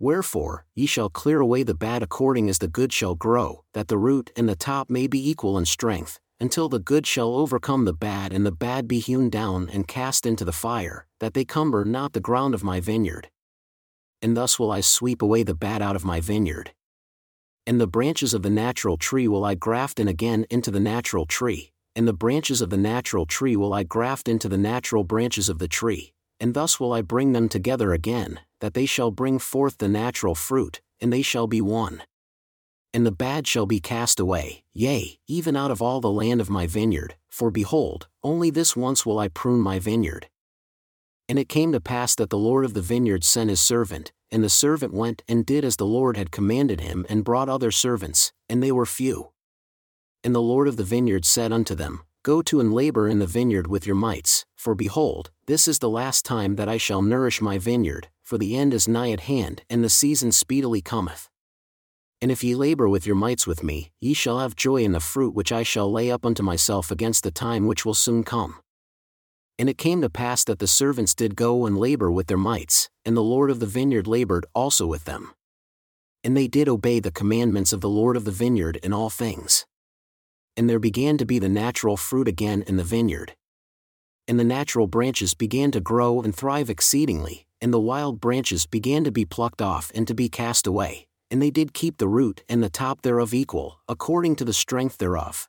Wherefore, 0.00 0.66
ye 0.74 0.86
shall 0.86 1.08
clear 1.08 1.38
away 1.38 1.62
the 1.62 1.76
bad 1.76 2.02
according 2.02 2.48
as 2.48 2.58
the 2.58 2.66
good 2.66 2.92
shall 2.92 3.14
grow, 3.14 3.62
that 3.72 3.86
the 3.86 3.96
root 3.96 4.32
and 4.36 4.48
the 4.48 4.56
top 4.56 4.90
may 4.90 5.06
be 5.06 5.30
equal 5.30 5.56
in 5.56 5.66
strength, 5.66 6.18
until 6.40 6.68
the 6.68 6.80
good 6.80 7.06
shall 7.06 7.36
overcome 7.36 7.84
the 7.84 7.92
bad 7.92 8.32
and 8.32 8.44
the 8.44 8.50
bad 8.50 8.88
be 8.88 8.98
hewn 8.98 9.30
down 9.30 9.70
and 9.72 9.86
cast 9.86 10.26
into 10.26 10.44
the 10.44 10.50
fire, 10.50 11.06
that 11.20 11.34
they 11.34 11.44
cumber 11.44 11.84
not 11.84 12.14
the 12.14 12.20
ground 12.20 12.52
of 12.52 12.64
my 12.64 12.80
vineyard 12.80 13.28
and 14.24 14.34
thus 14.34 14.58
will 14.58 14.72
I 14.72 14.80
sweep 14.80 15.20
away 15.20 15.42
the 15.42 15.54
bad 15.54 15.82
out 15.82 15.96
of 15.96 16.04
my 16.06 16.18
vineyard. 16.18 16.72
And 17.66 17.78
the 17.78 17.86
branches 17.86 18.32
of 18.32 18.40
the 18.40 18.48
natural 18.48 18.96
tree 18.96 19.28
will 19.28 19.44
I 19.44 19.54
graft 19.54 20.00
in 20.00 20.08
again 20.08 20.46
into 20.48 20.70
the 20.70 20.80
natural 20.80 21.26
tree, 21.26 21.72
and 21.94 22.08
the 22.08 22.14
branches 22.14 22.62
of 22.62 22.70
the 22.70 22.78
natural 22.78 23.26
tree 23.26 23.54
will 23.54 23.74
I 23.74 23.82
graft 23.82 24.26
into 24.26 24.48
the 24.48 24.56
natural 24.56 25.04
branches 25.04 25.50
of 25.50 25.58
the 25.58 25.68
tree, 25.68 26.14
and 26.40 26.54
thus 26.54 26.80
will 26.80 26.94
I 26.94 27.02
bring 27.02 27.32
them 27.32 27.50
together 27.50 27.92
again, 27.92 28.40
that 28.62 28.72
they 28.72 28.86
shall 28.86 29.10
bring 29.10 29.38
forth 29.38 29.76
the 29.76 29.88
natural 29.88 30.34
fruit, 30.34 30.80
and 31.02 31.12
they 31.12 31.20
shall 31.20 31.46
be 31.46 31.60
one. 31.60 32.02
And 32.94 33.04
the 33.04 33.12
bad 33.12 33.46
shall 33.46 33.66
be 33.66 33.78
cast 33.78 34.18
away, 34.18 34.64
yea, 34.72 35.18
even 35.28 35.54
out 35.54 35.70
of 35.70 35.82
all 35.82 36.00
the 36.00 36.10
land 36.10 36.40
of 36.40 36.48
my 36.48 36.66
vineyard, 36.66 37.16
for 37.28 37.50
behold, 37.50 38.08
only 38.22 38.48
this 38.48 38.74
once 38.74 39.04
will 39.04 39.18
I 39.18 39.28
prune 39.28 39.60
my 39.60 39.78
vineyard. 39.78 40.28
And 41.28 41.38
it 41.38 41.48
came 41.48 41.72
to 41.72 41.80
pass 41.80 42.14
that 42.16 42.30
the 42.30 42.38
Lord 42.38 42.64
of 42.64 42.74
the 42.74 42.82
vineyard 42.82 43.24
sent 43.24 43.50
his 43.50 43.60
servant, 43.60 44.12
and 44.30 44.44
the 44.44 44.48
servant 44.48 44.92
went 44.92 45.22
and 45.28 45.46
did 45.46 45.64
as 45.64 45.76
the 45.76 45.86
Lord 45.86 46.16
had 46.16 46.30
commanded 46.30 46.80
him 46.80 47.06
and 47.08 47.24
brought 47.24 47.48
other 47.48 47.70
servants, 47.70 48.32
and 48.48 48.62
they 48.62 48.72
were 48.72 48.86
few. 48.86 49.30
And 50.22 50.34
the 50.34 50.42
Lord 50.42 50.68
of 50.68 50.76
the 50.76 50.84
vineyard 50.84 51.24
said 51.24 51.52
unto 51.52 51.74
them, 51.74 52.02
Go 52.22 52.40
to 52.42 52.58
and 52.58 52.72
labor 52.72 53.08
in 53.08 53.18
the 53.18 53.26
vineyard 53.26 53.66
with 53.66 53.86
your 53.86 53.96
mites, 53.96 54.46
for 54.56 54.74
behold, 54.74 55.30
this 55.46 55.68
is 55.68 55.78
the 55.78 55.90
last 55.90 56.24
time 56.24 56.56
that 56.56 56.70
I 56.70 56.78
shall 56.78 57.02
nourish 57.02 57.42
my 57.42 57.58
vineyard, 57.58 58.08
for 58.22 58.38
the 58.38 58.56
end 58.56 58.72
is 58.72 58.88
nigh 58.88 59.10
at 59.10 59.20
hand, 59.20 59.62
and 59.68 59.84
the 59.84 59.90
season 59.90 60.32
speedily 60.32 60.80
cometh. 60.80 61.28
And 62.22 62.32
if 62.32 62.42
ye 62.42 62.54
labor 62.54 62.88
with 62.88 63.06
your 63.06 63.16
mites 63.16 63.46
with 63.46 63.62
me, 63.62 63.92
ye 64.00 64.14
shall 64.14 64.38
have 64.38 64.56
joy 64.56 64.82
in 64.82 64.92
the 64.92 65.00
fruit 65.00 65.34
which 65.34 65.52
I 65.52 65.62
shall 65.62 65.92
lay 65.92 66.10
up 66.10 66.24
unto 66.24 66.42
myself 66.42 66.90
against 66.90 67.22
the 67.22 67.30
time 67.30 67.66
which 67.66 67.84
will 67.84 67.92
soon 67.92 68.24
come. 68.24 68.56
And 69.58 69.68
it 69.68 69.78
came 69.78 70.00
to 70.00 70.10
pass 70.10 70.44
that 70.44 70.58
the 70.58 70.66
servants 70.66 71.14
did 71.14 71.36
go 71.36 71.64
and 71.66 71.78
labor 71.78 72.10
with 72.10 72.26
their 72.26 72.36
mites, 72.36 72.90
and 73.04 73.16
the 73.16 73.22
Lord 73.22 73.50
of 73.50 73.60
the 73.60 73.66
vineyard 73.66 74.06
labored 74.06 74.46
also 74.54 74.86
with 74.86 75.04
them. 75.04 75.32
And 76.24 76.36
they 76.36 76.48
did 76.48 76.68
obey 76.68 77.00
the 77.00 77.12
commandments 77.12 77.72
of 77.72 77.80
the 77.80 77.88
Lord 77.88 78.16
of 78.16 78.24
the 78.24 78.30
vineyard 78.30 78.76
in 78.82 78.92
all 78.92 79.10
things. 79.10 79.66
And 80.56 80.68
there 80.68 80.78
began 80.78 81.18
to 81.18 81.26
be 81.26 81.38
the 81.38 81.48
natural 81.48 81.96
fruit 81.96 82.26
again 82.26 82.62
in 82.66 82.76
the 82.76 82.84
vineyard. 82.84 83.36
And 84.26 84.40
the 84.40 84.44
natural 84.44 84.86
branches 84.86 85.34
began 85.34 85.70
to 85.72 85.80
grow 85.80 86.22
and 86.22 86.34
thrive 86.34 86.70
exceedingly, 86.70 87.46
and 87.60 87.72
the 87.72 87.80
wild 87.80 88.20
branches 88.20 88.66
began 88.66 89.04
to 89.04 89.12
be 89.12 89.24
plucked 89.24 89.62
off 89.62 89.92
and 89.94 90.08
to 90.08 90.14
be 90.14 90.28
cast 90.28 90.66
away, 90.66 91.06
and 91.30 91.40
they 91.40 91.50
did 91.50 91.74
keep 91.74 91.98
the 91.98 92.08
root 92.08 92.42
and 92.48 92.62
the 92.62 92.70
top 92.70 93.02
thereof 93.02 93.34
equal, 93.34 93.80
according 93.88 94.36
to 94.36 94.44
the 94.44 94.52
strength 94.52 94.98
thereof. 94.98 95.48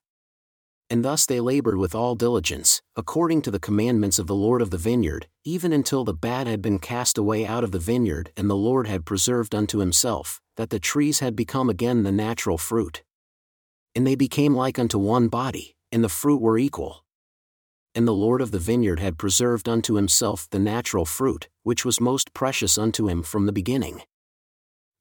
And 0.90 1.04
thus 1.04 1.26
they 1.26 1.40
labored 1.40 1.78
with 1.78 1.96
all 1.96 2.16
diligence, 2.16 2.82
according 2.96 3.42
to 3.44 3.52
the 3.52 3.60
commandments 3.60 4.20
of 4.20 4.28
the 4.28 4.36
Lord 4.36 4.62
of 4.62 4.70
the 4.70 4.78
vineyard, 4.78 5.28
even 5.44 5.74
until 5.74 6.04
the 6.04 6.14
bad 6.14 6.46
had 6.46 6.62
been 6.62 6.78
cast 6.78 7.18
away 7.18 7.46
out 7.46 7.64
of 7.64 7.72
the 7.72 7.80
vineyard 7.80 8.32
and 8.38 8.50
the 8.50 8.56
Lord 8.56 8.88
had 8.88 9.06
preserved 9.06 9.56
unto 9.56 9.80
himself, 9.80 10.42
that 10.58 10.70
the 10.70 10.80
trees 10.80 11.20
had 11.20 11.36
become 11.36 11.70
again 11.70 12.04
the 12.04 12.12
natural 12.12 12.58
fruit. 12.58 13.04
And 13.96 14.06
they 14.06 14.16
became 14.16 14.54
like 14.54 14.78
unto 14.78 15.00
one 15.00 15.28
body, 15.28 15.76
and 15.92 16.04
the 16.04 16.10
fruit 16.10 16.42
were 16.42 16.58
equal. 16.58 17.04
And 17.96 18.08
the 18.08 18.14
Lord 18.14 18.42
of 18.42 18.52
the 18.52 18.60
vineyard 18.60 19.00
had 19.00 19.18
preserved 19.18 19.68
unto 19.68 19.96
himself 19.96 20.48
the 20.52 20.60
natural 20.60 21.06
fruit, 21.06 21.48
which 21.64 21.86
was 21.86 22.02
most 22.02 22.34
precious 22.34 22.78
unto 22.78 23.08
him 23.08 23.24
from 23.24 23.46
the 23.46 23.54
beginning. 23.54 24.02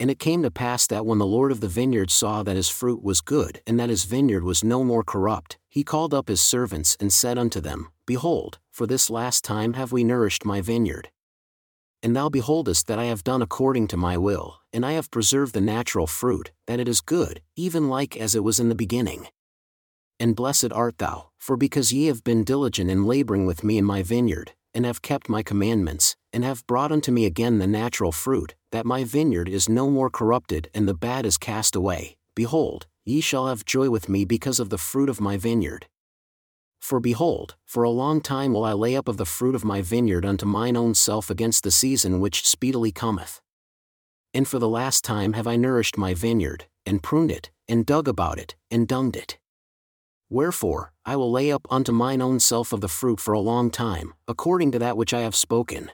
And 0.04 0.10
it 0.10 0.18
came 0.18 0.42
to 0.42 0.50
pass 0.50 0.86
that 0.88 1.06
when 1.06 1.16
the 1.16 1.24
Lord 1.24 1.50
of 1.50 1.60
the 1.60 1.66
vineyard 1.66 2.10
saw 2.10 2.42
that 2.42 2.56
his 2.56 2.68
fruit 2.68 3.02
was 3.02 3.22
good 3.22 3.62
and 3.66 3.80
that 3.80 3.88
his 3.88 4.04
vineyard 4.04 4.44
was 4.44 4.62
no 4.62 4.84
more 4.84 5.02
corrupt, 5.02 5.56
he 5.66 5.82
called 5.82 6.12
up 6.12 6.28
his 6.28 6.42
servants 6.42 6.94
and 7.00 7.10
said 7.10 7.38
unto 7.38 7.58
them, 7.58 7.88
Behold, 8.04 8.58
for 8.70 8.86
this 8.86 9.08
last 9.08 9.44
time 9.44 9.72
have 9.72 9.92
we 9.92 10.04
nourished 10.04 10.44
my 10.44 10.60
vineyard. 10.60 11.08
And 12.02 12.14
thou 12.14 12.28
beholdest 12.28 12.86
that 12.86 12.98
I 12.98 13.04
have 13.04 13.24
done 13.24 13.40
according 13.40 13.88
to 13.88 13.96
my 13.96 14.18
will, 14.18 14.58
and 14.74 14.84
I 14.84 14.92
have 14.92 15.10
preserved 15.10 15.54
the 15.54 15.62
natural 15.62 16.06
fruit, 16.06 16.52
that 16.66 16.80
it 16.80 16.86
is 16.86 17.00
good, 17.00 17.40
even 17.56 17.88
like 17.88 18.14
as 18.14 18.34
it 18.34 18.44
was 18.44 18.60
in 18.60 18.68
the 18.68 18.74
beginning. 18.74 19.28
And 20.20 20.36
blessed 20.36 20.70
art 20.70 20.98
thou, 20.98 21.30
for 21.38 21.56
because 21.56 21.94
ye 21.94 22.08
have 22.08 22.22
been 22.22 22.44
diligent 22.44 22.90
in 22.90 23.06
laboring 23.06 23.46
with 23.46 23.64
me 23.64 23.78
in 23.78 23.86
my 23.86 24.02
vineyard, 24.02 24.52
and 24.74 24.84
have 24.84 25.00
kept 25.00 25.30
my 25.30 25.42
commandments, 25.42 26.14
and 26.34 26.44
have 26.44 26.66
brought 26.66 26.92
unto 26.92 27.12
me 27.12 27.24
again 27.24 27.58
the 27.58 27.66
natural 27.66 28.12
fruit, 28.12 28.54
that 28.72 28.84
my 28.84 29.04
vineyard 29.04 29.48
is 29.48 29.68
no 29.68 29.88
more 29.88 30.10
corrupted 30.10 30.68
and 30.74 30.88
the 30.88 30.92
bad 30.92 31.24
is 31.24 31.38
cast 31.38 31.76
away, 31.76 32.16
behold, 32.34 32.86
ye 33.04 33.20
shall 33.20 33.46
have 33.46 33.64
joy 33.64 33.88
with 33.88 34.08
me 34.08 34.24
because 34.24 34.58
of 34.58 34.68
the 34.68 34.76
fruit 34.76 35.08
of 35.08 35.20
my 35.20 35.36
vineyard. 35.36 35.86
For 36.80 37.00
behold, 37.00 37.54
for 37.64 37.84
a 37.84 37.88
long 37.88 38.20
time 38.20 38.52
will 38.52 38.64
I 38.64 38.72
lay 38.72 38.96
up 38.96 39.08
of 39.08 39.16
the 39.16 39.24
fruit 39.24 39.54
of 39.54 39.64
my 39.64 39.80
vineyard 39.80 40.26
unto 40.26 40.44
mine 40.44 40.76
own 40.76 40.94
self 40.94 41.30
against 41.30 41.62
the 41.62 41.70
season 41.70 42.20
which 42.20 42.46
speedily 42.46 42.92
cometh. 42.92 43.40
And 44.34 44.46
for 44.46 44.58
the 44.58 44.68
last 44.68 45.04
time 45.04 45.34
have 45.34 45.46
I 45.46 45.56
nourished 45.56 45.96
my 45.96 46.12
vineyard, 46.12 46.66
and 46.84 47.02
pruned 47.02 47.30
it, 47.30 47.50
and 47.68 47.86
dug 47.86 48.08
about 48.08 48.38
it, 48.38 48.56
and 48.70 48.88
dunged 48.88 49.16
it. 49.16 49.38
Wherefore, 50.28 50.92
I 51.06 51.14
will 51.16 51.30
lay 51.30 51.52
up 51.52 51.66
unto 51.70 51.92
mine 51.92 52.20
own 52.20 52.40
self 52.40 52.72
of 52.72 52.80
the 52.80 52.88
fruit 52.88 53.20
for 53.20 53.32
a 53.32 53.40
long 53.40 53.70
time, 53.70 54.14
according 54.26 54.72
to 54.72 54.78
that 54.80 54.96
which 54.96 55.14
I 55.14 55.20
have 55.20 55.36
spoken. 55.36 55.90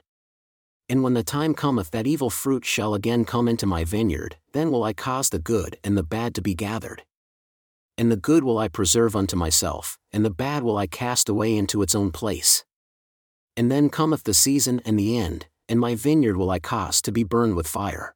And 0.91 1.03
when 1.03 1.13
the 1.13 1.23
time 1.23 1.53
cometh 1.53 1.91
that 1.91 2.05
evil 2.05 2.29
fruit 2.29 2.65
shall 2.65 2.93
again 2.93 3.23
come 3.23 3.47
into 3.47 3.65
my 3.65 3.85
vineyard, 3.85 4.35
then 4.51 4.71
will 4.71 4.83
I 4.83 4.91
cause 4.91 5.29
the 5.29 5.39
good 5.39 5.77
and 5.85 5.95
the 5.95 6.03
bad 6.03 6.35
to 6.35 6.41
be 6.41 6.53
gathered. 6.53 7.03
And 7.97 8.11
the 8.11 8.17
good 8.17 8.43
will 8.43 8.57
I 8.57 8.67
preserve 8.67 9.15
unto 9.15 9.37
myself, 9.37 9.97
and 10.11 10.25
the 10.25 10.29
bad 10.29 10.63
will 10.63 10.77
I 10.77 10.87
cast 10.87 11.29
away 11.29 11.55
into 11.55 11.81
its 11.81 11.95
own 11.95 12.11
place. 12.11 12.65
And 13.55 13.71
then 13.71 13.89
cometh 13.89 14.25
the 14.25 14.33
season 14.33 14.81
and 14.83 14.99
the 14.99 15.17
end, 15.17 15.47
and 15.69 15.79
my 15.79 15.95
vineyard 15.95 16.35
will 16.35 16.49
I 16.49 16.59
cause 16.59 17.01
to 17.03 17.11
be 17.13 17.23
burned 17.23 17.55
with 17.55 17.69
fire. 17.69 18.13